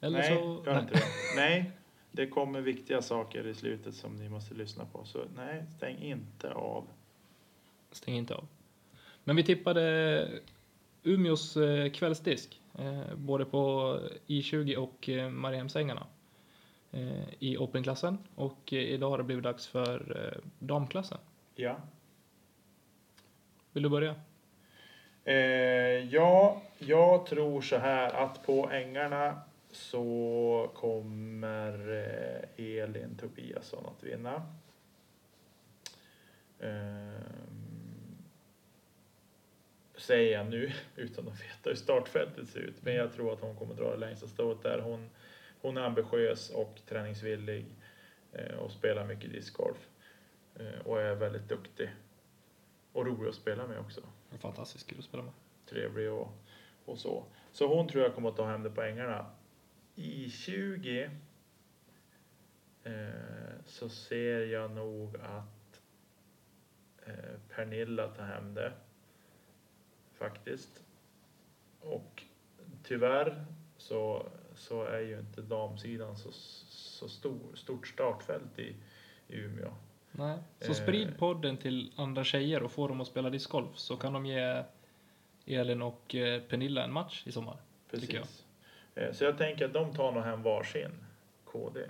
[0.00, 1.02] Eller nej, så, gör inte det.
[1.36, 1.70] Nej,
[2.12, 5.04] det kommer viktiga saker i slutet som ni måste lyssna på.
[5.04, 6.84] Så nej, stäng inte av.
[7.92, 8.46] Stäng inte av.
[9.24, 10.28] Men vi tippade
[11.02, 16.06] Umeås eh, kvällsdisk, eh, både på I20 och eh, Mariehemsängarna
[16.90, 18.18] eh, i Open-klassen.
[18.34, 21.18] Och idag har det blivit dags för damklassen.
[21.54, 21.76] Ja.
[23.74, 24.14] Vill du börja?
[25.24, 25.34] Eh,
[26.14, 29.40] ja, jag tror så här att på ängarna
[29.70, 31.92] så kommer
[32.56, 34.42] eh, Elin Tobiasson att vinna.
[36.58, 37.20] Eh,
[39.96, 42.82] säger jag nu utan att veta hur startfältet ser ut.
[42.82, 44.78] Men jag tror att hon kommer dra det längsta strået där.
[44.78, 45.10] Hon,
[45.60, 47.66] hon är ambitiös och träningsvillig
[48.32, 49.88] eh, och spelar mycket discgolf.
[50.58, 51.90] Eh, och är väldigt duktig.
[52.94, 54.00] Och rolig att spela med också.
[54.38, 55.32] Fantastiskt kul att spela med.
[55.66, 56.28] Trevlig och,
[56.84, 57.24] och så.
[57.52, 59.26] Så hon tror jag kommer att ta hem det på ängarna.
[59.94, 61.10] I 20
[62.84, 62.92] eh,
[63.66, 65.82] så ser jag nog att
[67.06, 68.72] eh, Pernilla tar hem det.
[70.12, 70.84] Faktiskt.
[71.80, 72.22] Och
[72.82, 73.44] tyvärr
[73.76, 78.76] så, så är ju inte damsidan så, så stor, stort startfält i,
[79.28, 79.74] i Umeå.
[80.16, 80.38] Nej.
[80.60, 80.74] Så Eh.
[80.74, 84.64] sprid podden till andra tjejer och få dem att spela discgolf så kan de ge
[85.46, 87.56] Elin och eh, Pernilla en match i sommar.
[87.90, 88.22] Tycker jag.
[88.22, 88.44] Precis.
[88.94, 90.90] Eh, Så jag tänker att de tar nog hem varsin
[91.44, 91.80] KD.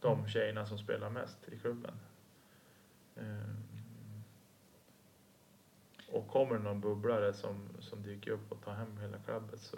[0.00, 1.94] De tjejerna som spelar mest i klubben.
[6.08, 9.76] Och kommer någon bubblare som, som dyker upp och tar hem hela klubbet så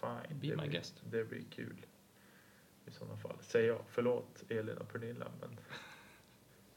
[0.00, 0.38] fine.
[0.40, 1.02] Be det blir, guest.
[1.10, 1.86] Det blir kul.
[2.86, 3.36] I sådana fall.
[3.40, 3.80] Säger jag.
[3.88, 5.58] Förlåt Elin och Pernilla men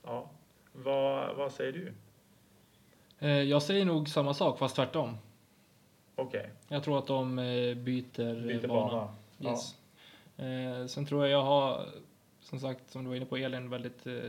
[0.08, 0.30] ja.
[0.74, 1.94] Vad, vad säger du?
[3.20, 5.18] Eh, Jag säger nog samma sak fast tvärtom.
[6.16, 8.92] Okej, Jag tror att de eh, byter, byter bana.
[8.92, 9.16] bana.
[9.38, 9.50] Ja.
[9.50, 9.76] Yes.
[10.38, 11.86] Eh, sen tror jag jag har,
[12.40, 14.22] som sagt, som du var inne på Elin, väldigt eh,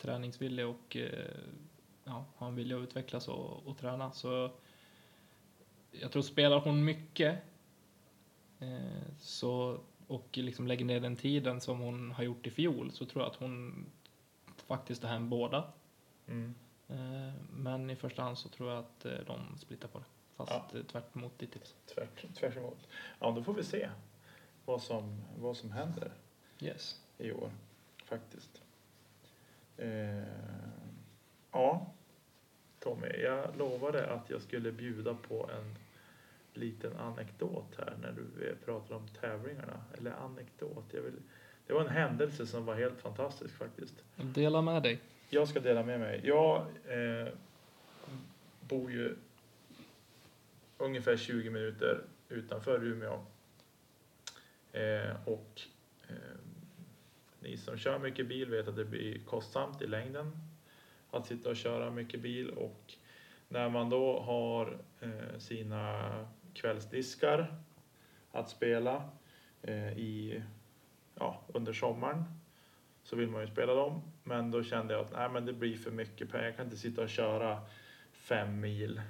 [0.00, 1.24] träningsvillig och eh,
[2.04, 4.12] ja, har en vilja att utvecklas och, och träna.
[4.12, 4.50] Så
[5.90, 7.38] jag tror spelar hon mycket
[8.60, 13.04] eh, så, och liksom lägger ner den tiden som hon har gjort i fjol så
[13.04, 13.86] tror jag att hon
[14.68, 15.72] faktiskt tar hem båda.
[16.26, 16.54] Mm.
[16.88, 20.04] Eh, men i första hand så tror jag att eh, de splittar på det.
[20.36, 20.78] Fast Ja.
[20.78, 21.74] eh, tvärt emot ditt tips.
[21.94, 22.88] Tvärt, tvärs emot.
[23.20, 23.88] Ja, då får vi se
[24.64, 26.12] vad som, vad som händer
[26.60, 27.00] Yes.
[27.18, 27.50] i år
[28.04, 28.62] faktiskt.
[29.76, 30.22] Eh,
[31.52, 31.86] ja,
[32.80, 35.78] Tommy, jag lovade att jag skulle bjuda på en
[36.54, 39.84] liten anekdot här när du pratar om tävlingarna.
[39.98, 41.22] Eller anekdot, jag vill,
[41.68, 43.94] det var en händelse som var helt fantastisk faktiskt.
[44.16, 45.00] Dela med dig.
[45.30, 46.20] Jag ska dela med mig.
[46.24, 47.28] Jag eh,
[48.60, 49.16] bor ju
[50.78, 53.24] ungefär 20 minuter utanför Umeå.
[54.72, 55.60] Eh, och
[56.08, 56.14] eh,
[57.40, 60.32] ni som kör mycket bil vet att det blir kostsamt i längden
[61.10, 62.94] att sitta och köra mycket bil och
[63.48, 66.10] när man då har eh, sina
[66.54, 67.60] kvällsdiskar
[68.32, 69.10] att spela
[69.62, 70.42] eh, i,
[71.18, 72.24] ja, under sommaren
[73.02, 74.02] så vill man ju spela dem.
[74.24, 76.44] Men då kände jag att nej, men det blir för mycket pengar.
[76.44, 77.60] Jag kan inte sitta och köra
[78.12, 79.00] fem mil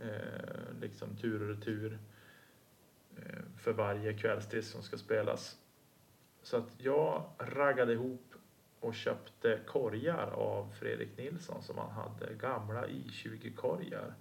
[0.00, 1.98] eh, liksom tur och retur
[3.16, 5.58] eh, för varje kvällsdisk som ska spelas.
[6.42, 8.34] Så att jag raggade ihop
[8.80, 14.14] och köpte korgar av Fredrik Nilsson som han hade, gamla i20-korgar.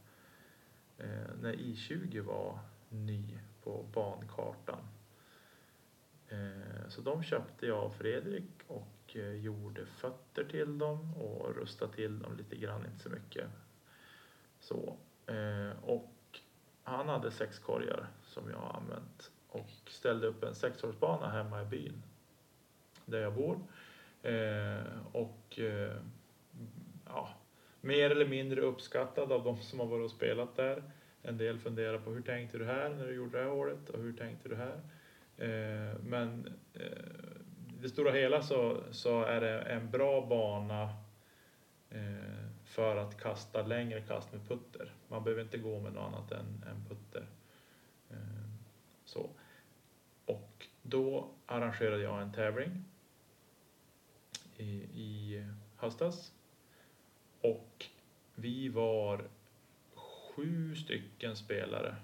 [0.98, 2.60] Eh, när i20 var
[2.90, 4.88] ny på bankartan.
[6.30, 11.94] Eh, så de köpte jag av Fredrik och eh, gjorde fötter till dem och rustade
[11.94, 13.48] till dem lite grann, inte så mycket.
[14.60, 14.98] Så.
[15.28, 16.12] Eh, och
[16.84, 21.66] han hade sex korgar som jag har använt och ställde upp en sexhålsbana hemma i
[21.66, 22.04] byn
[23.06, 23.60] där jag bor.
[25.12, 25.60] Och
[27.06, 27.30] ja,
[27.82, 30.84] mer eller mindre uppskattad av de som har varit och spelat där.
[31.22, 34.00] En del funderar på hur tänkte du här när du gjorde det här hålet och
[34.00, 34.82] hur tänkte du här?
[35.38, 36.82] Eh, men eh,
[37.78, 40.84] i det stora hela så, så är det en bra bana
[41.90, 44.94] eh, för att kasta längre kast med putter.
[45.08, 47.28] Man behöver inte gå med något annat än, än putter.
[48.10, 48.50] Eh,
[49.06, 49.30] så.
[50.26, 52.86] Och då arrangerade jag en tävling
[54.58, 55.46] i, i
[55.78, 56.34] höstas.
[57.42, 57.86] Och
[58.36, 59.28] vi var
[59.96, 61.96] sju stycken spelare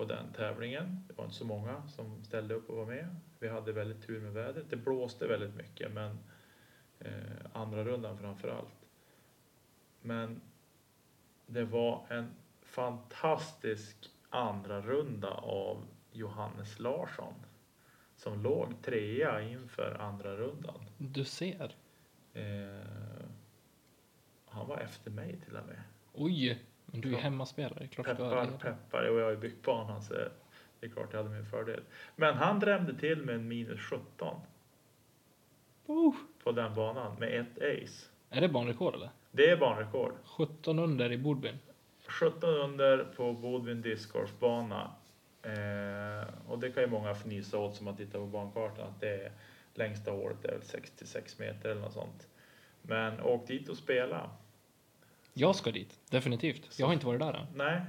[0.00, 1.04] på den tävlingen.
[1.08, 3.16] Det var inte så många som ställde upp och var med.
[3.38, 4.70] Vi hade väldigt tur med vädret.
[4.70, 6.18] Det blåste väldigt mycket, men
[6.98, 7.12] eh,
[7.52, 8.86] andra rundan framför allt.
[10.02, 10.40] Men
[11.46, 12.30] det var en
[12.62, 17.34] fantastisk andra runda av Johannes Larsson
[18.16, 20.80] som låg trea inför andra rundan.
[20.98, 21.74] Du ser.
[22.32, 23.26] Eh,
[24.46, 25.82] han var efter mig till och med.
[26.12, 27.18] Oj, men du är Ja.
[27.18, 27.86] hemmaspelare.
[27.88, 28.58] Klart du Peppar, leda.
[28.58, 29.04] peppar.
[29.08, 30.14] Och jag har ju byggt banan så
[30.80, 31.80] det är klart jag hade min fördel.
[32.16, 34.40] Men han drämde till med en minus 17
[35.86, 36.14] Oh.
[36.44, 38.06] på den banan med ett ace.
[38.30, 39.10] Är det banrekord eller?
[39.32, 40.12] Det är banrekord.
[40.24, 41.58] 17 under i Bodbyn.
[42.06, 44.90] 17 under på Bodvin discgolfbana.
[45.42, 49.08] Eh, och det kan ju många fnysa åt som man tittar på bankartan att det
[49.24, 49.32] är
[49.74, 52.28] längsta hålet är väl 66 meter eller något sånt.
[52.82, 54.30] Men åk dit och spela.
[55.32, 56.78] Jag ska dit, definitivt.
[56.78, 57.46] Jag har inte varit där än.
[57.54, 57.80] Nej,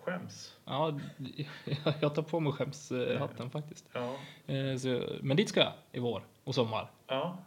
[0.00, 0.56] skäms.
[0.64, 1.00] Ja,
[2.00, 3.88] jag tar på mig skämshatten faktiskt.
[3.92, 4.16] Ja,
[4.46, 6.90] Eh, Så, men dit ska jag i vår och sommar.
[7.06, 7.38] ja.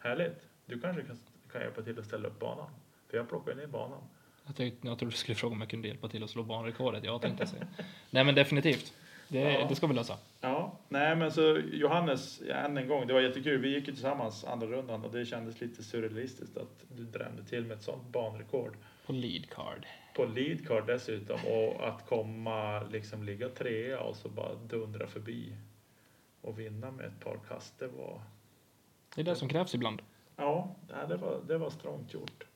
[0.00, 0.40] härligt.
[0.66, 1.18] Du kanske kan,
[1.52, 2.70] kan hjälpa till att ställa upp banan.
[3.10, 4.00] För jag plockar ner banan.
[4.46, 7.04] Jag, tänkte, jag trodde du skulle fråga om jag kunde hjälpa till att slå banrekordet.
[7.04, 7.66] Jag tänkte säga.
[8.10, 8.92] Nej men definitivt.
[9.28, 9.66] Det, Ja.
[9.68, 10.18] det ska vi lösa.
[10.40, 13.60] Ja, nej men så Johannes, ja, än en gång, det var jättekul.
[13.60, 17.64] Vi gick ju tillsammans andra rundan och det kändes lite surrealistiskt att du drämde till
[17.64, 18.76] med ett sånt banrekord.
[19.06, 19.86] På lead card.
[20.16, 25.52] På lead card dessutom och att komma, liksom ligga trea och så bara dundra förbi
[26.40, 28.20] och vinna med ett par kast, det var,
[29.14, 30.02] Det är det som krävs ibland.
[30.36, 30.74] ja,
[31.08, 32.46] det var, det var strångt gjort.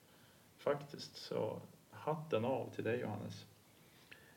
[0.59, 3.47] Faktiskt, så hatten av till dig Johannes.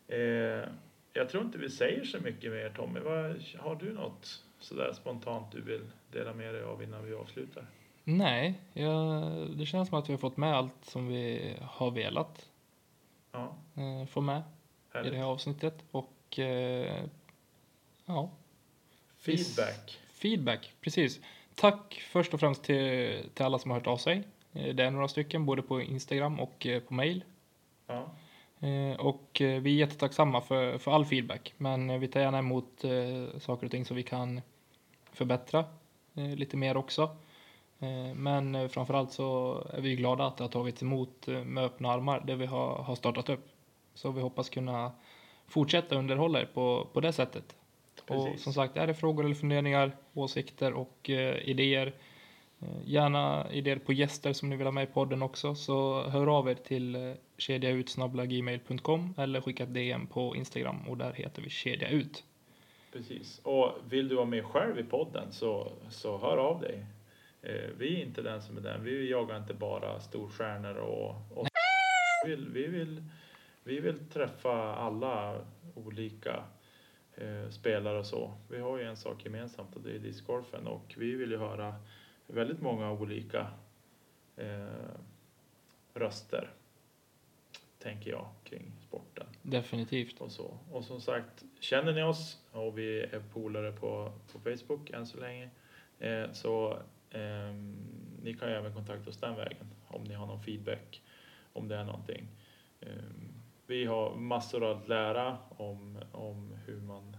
[0.07, 0.69] Eh,
[1.15, 2.99] jag tror inte vi säger så mycket mer Tommy.
[2.99, 5.81] Vad, har du något sådär spontant du vill
[6.11, 7.65] dela med dig av innan vi avslutar?
[8.03, 9.23] Nej, jag,
[9.57, 12.49] det känns som att vi har fått med allt som vi har velat
[13.31, 14.43] Ja, eh, få med i
[14.93, 15.11] härligt.
[15.11, 15.83] det här avsnittet.
[15.91, 17.03] Och eh,
[18.05, 18.31] ja,
[19.17, 19.99] Feedback.
[20.13, 21.19] feedback, precis.
[21.55, 24.23] Tack först och främst till, till alla som har hört av sig.
[24.53, 27.23] Eh, Det är några stycken, både på Instagram och eh, på mail.
[27.87, 28.11] Ja,
[28.99, 31.53] Och eh, vi är jättetacksamma för, för all feedback.
[31.57, 34.41] Men eh, vi tar gärna emot eh, saker och ting som vi kan
[35.13, 35.65] förbättra
[36.15, 37.03] eh, lite mer också.
[37.79, 41.63] Eh, Men eh, framförallt så är vi glada att det har tagits emot eh, med
[41.63, 43.49] öppna armar det vi har, har startat upp.
[43.93, 44.91] Så vi hoppas kunna
[45.47, 47.55] fortsätta underhålla er på, på det sättet.
[48.01, 48.43] Och Precis.
[48.43, 51.93] som sagt, är det frågor eller funderingar, åsikter och eh, idéer, eh,
[52.85, 56.49] gärna idéer på gäster som ni vill ha med i podden också, så hör av
[56.49, 61.89] er till eh, kedjautsnabblagmail.com eller skicka ett DM på Instagram och där heter vi kedja
[61.89, 62.23] ut.
[62.93, 63.39] precis.
[63.43, 66.85] Och vill du vara med själv i podden så, så hör av dig.
[67.41, 68.83] Eh, vi är inte den som är den.
[68.83, 71.47] Vi jagar inte bara storstjärnor och, och
[72.25, 73.03] vi, vill, vi, vill,
[73.63, 75.41] vi vill träffa alla
[75.75, 76.43] olika
[77.15, 78.33] eh, spelare och så.
[78.49, 81.75] Vi har ju en sak gemensamt och det är discgolfen och vi vill ju höra
[82.27, 83.47] väldigt många olika
[84.35, 84.65] eh,
[85.93, 86.51] röster,
[87.79, 89.27] tänker jag, kring sporten.
[89.41, 90.21] Definitivt.
[90.21, 90.57] och så.
[90.71, 95.19] Och som sagt, känner ni oss och vi är polare på, på Facebook än så
[95.19, 95.49] länge
[95.99, 96.79] eh, så
[97.11, 97.75] ehm,
[98.23, 101.01] ni kan ju även kontakta oss den vägen om ni har någon feedback
[101.53, 102.27] om det är någonting.
[102.81, 103.33] Ehm,
[103.67, 107.17] vi har massor att lära om, om hur man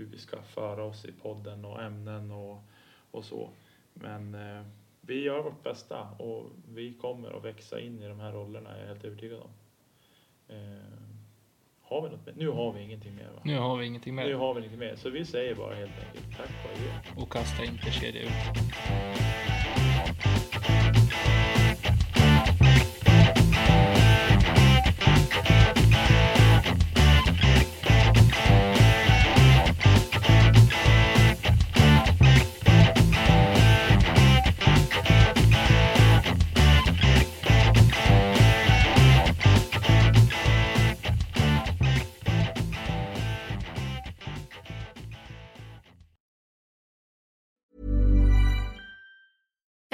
[0.00, 2.58] hur vi ska föra oss i podden och ämnen och,
[3.10, 3.50] och så.
[3.94, 4.62] Men eh,
[5.00, 8.80] vi gör vårt bästa och vi kommer att växa in i de här rollerna, jag
[8.82, 9.50] är helt övertygad om.
[10.48, 10.56] Eh,
[11.82, 12.34] har vi något mer?
[12.36, 13.40] Nu har vi ingenting mer va?
[13.44, 14.96] Nu har vi ingenting Nu mer har vi ingenting mer.
[14.96, 17.22] Så vi säger bara helt enkelt tack och adjö.
[17.22, 18.30] och kasta inte kedja ut.